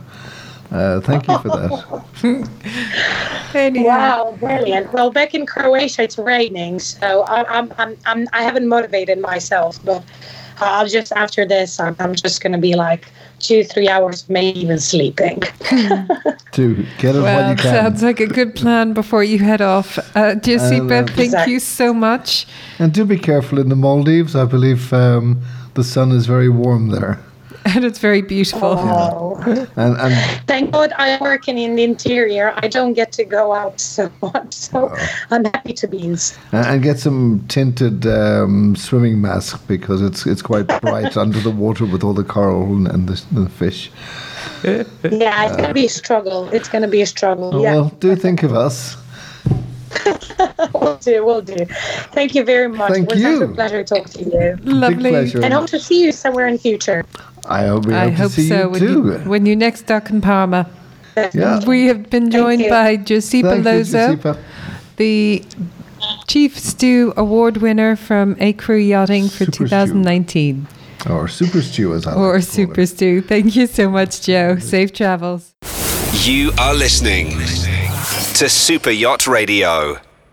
Uh, 0.70 1.00
thank 1.00 1.26
you 1.28 1.38
for 1.38 1.48
that. 1.48 1.72
wow, 3.84 4.36
brilliant. 4.38 4.92
Well, 4.92 5.10
back 5.10 5.34
in 5.34 5.46
Croatia, 5.46 6.02
it's 6.02 6.18
raining, 6.18 6.78
so 6.78 7.24
I'm, 7.26 7.72
I'm, 7.78 7.96
I'm, 8.04 8.28
I 8.32 8.42
haven't 8.42 8.68
motivated 8.68 9.18
myself, 9.18 9.82
but 9.84 10.04
I'll 10.60 10.86
just 10.86 11.12
after 11.12 11.46
this, 11.46 11.80
I'm, 11.80 11.96
I'm 11.98 12.14
just 12.14 12.42
going 12.42 12.52
to 12.52 12.58
be 12.58 12.74
like 12.74 13.06
two, 13.38 13.64
three 13.64 13.88
hours, 13.88 14.28
maybe 14.28 14.58
even 14.60 14.78
sleeping. 14.78 15.40
to 16.52 16.86
get 16.98 17.16
it 17.16 17.22
well, 17.22 17.50
you 17.50 17.56
can. 17.56 17.74
Sounds 17.74 18.02
like 18.02 18.20
a 18.20 18.26
good 18.26 18.54
plan 18.54 18.92
before 18.92 19.24
you 19.24 19.38
head 19.38 19.62
off. 19.62 19.98
Uh, 20.14 20.34
Giuseppa, 20.34 21.04
uh, 21.04 21.06
thank 21.06 21.18
exactly. 21.18 21.54
you 21.54 21.60
so 21.60 21.94
much. 21.94 22.46
And 22.78 22.92
do 22.92 23.04
be 23.04 23.18
careful 23.18 23.58
in 23.58 23.68
the 23.68 23.76
Maldives. 23.76 24.34
I 24.36 24.44
believe 24.44 24.92
um, 24.92 25.42
the 25.74 25.84
sun 25.84 26.12
is 26.12 26.26
very 26.26 26.48
warm 26.48 26.88
there. 26.88 27.18
and 27.74 27.84
it's 27.84 27.98
very 27.98 28.22
beautiful. 28.22 28.76
Oh. 28.78 29.36
and, 29.76 29.96
and, 29.98 30.46
Thank 30.46 30.70
God 30.70 30.92
I'm 30.96 31.20
working 31.20 31.58
in 31.58 31.76
the 31.76 31.82
interior. 31.84 32.54
I 32.56 32.68
don't 32.68 32.94
get 32.94 33.12
to 33.12 33.24
go 33.24 33.52
out 33.52 33.78
so 33.80 34.10
much, 34.22 34.54
so 34.54 34.90
oh. 34.90 35.08
I'm 35.30 35.44
happy 35.44 35.74
to 35.74 35.86
be 35.86 35.98
in. 35.98 36.16
And 36.52 36.82
get 36.82 36.98
some 36.98 37.44
tinted 37.48 38.06
um, 38.06 38.74
swimming 38.74 39.20
mask 39.20 39.66
because 39.68 40.00
it's 40.00 40.26
it's 40.26 40.40
quite 40.40 40.66
bright 40.80 41.16
under 41.16 41.40
the 41.40 41.50
water 41.50 41.84
with 41.84 42.02
all 42.02 42.14
the 42.14 42.24
coral 42.24 42.86
and 42.86 43.08
the, 43.08 43.22
the 43.32 43.48
fish. 43.50 43.90
Yeah, 44.62 44.84
it's 45.02 45.56
going 45.56 45.68
to 45.68 45.74
be 45.74 45.86
a 45.86 45.90
struggle. 45.90 46.48
It's 46.48 46.68
going 46.68 46.82
to 46.82 46.88
be 46.88 47.02
a 47.02 47.06
struggle. 47.06 47.54
Oh, 47.54 47.62
yeah. 47.62 47.74
Well, 47.74 47.88
do 48.00 48.16
think 48.16 48.42
of 48.42 48.54
us. 48.54 48.96
we'll 50.74 50.96
do, 50.96 51.24
we'll 51.24 51.42
do. 51.42 51.64
Thank 52.12 52.34
you 52.34 52.44
very 52.44 52.68
much. 52.68 52.92
Thank 52.92 53.10
it 53.10 53.14
was 53.14 53.22
you. 53.22 53.38
such 53.38 53.50
a 53.50 53.52
pleasure 53.52 53.84
talking 53.84 54.24
to 54.24 54.24
you. 54.24 54.58
Lovely. 54.62 55.14
And 55.14 55.52
hope 55.52 55.68
to 55.68 55.78
see 55.78 56.02
you 56.04 56.12
somewhere 56.12 56.46
in 56.46 56.54
the 56.54 56.58
future. 56.58 57.04
I 57.48 57.66
hope, 57.66 57.86
we 57.86 57.94
I 57.94 58.10
hope 58.10 58.32
so. 58.32 58.68
when, 58.68 58.82
you, 58.82 59.12
when 59.20 59.46
you 59.46 59.56
next 59.56 59.82
dock 59.82 60.10
in 60.10 60.20
Palma. 60.20 60.68
Yeah. 61.32 61.64
We 61.66 61.86
have 61.86 62.10
been 62.10 62.30
joined 62.30 62.68
by 62.68 62.96
Giuseppa 62.96 63.64
Lozo, 63.64 64.38
the 64.96 65.44
Chief 66.28 66.58
Stew 66.58 67.12
Award 67.16 67.56
winner 67.56 67.96
from 67.96 68.36
ACREW 68.36 68.88
Yachting 68.88 69.28
for 69.28 69.44
Super 69.44 69.52
2019. 69.52 70.66
Stew. 70.66 71.12
Or 71.12 71.28
Super 71.28 71.62
Stew, 71.62 71.94
as 71.94 72.06
I 72.06 72.14
Or 72.14 72.34
like 72.34 72.42
Super 72.44 72.86
Stew. 72.86 73.22
Thank 73.22 73.56
you 73.56 73.66
so 73.66 73.88
much, 73.88 74.22
Joe. 74.22 74.58
Safe 74.58 74.92
travels. 74.92 75.54
You 76.22 76.52
are 76.58 76.74
listening 76.74 77.30
to 78.34 78.48
Super 78.48 78.90
Yacht 78.90 79.26
Radio. 79.26 79.98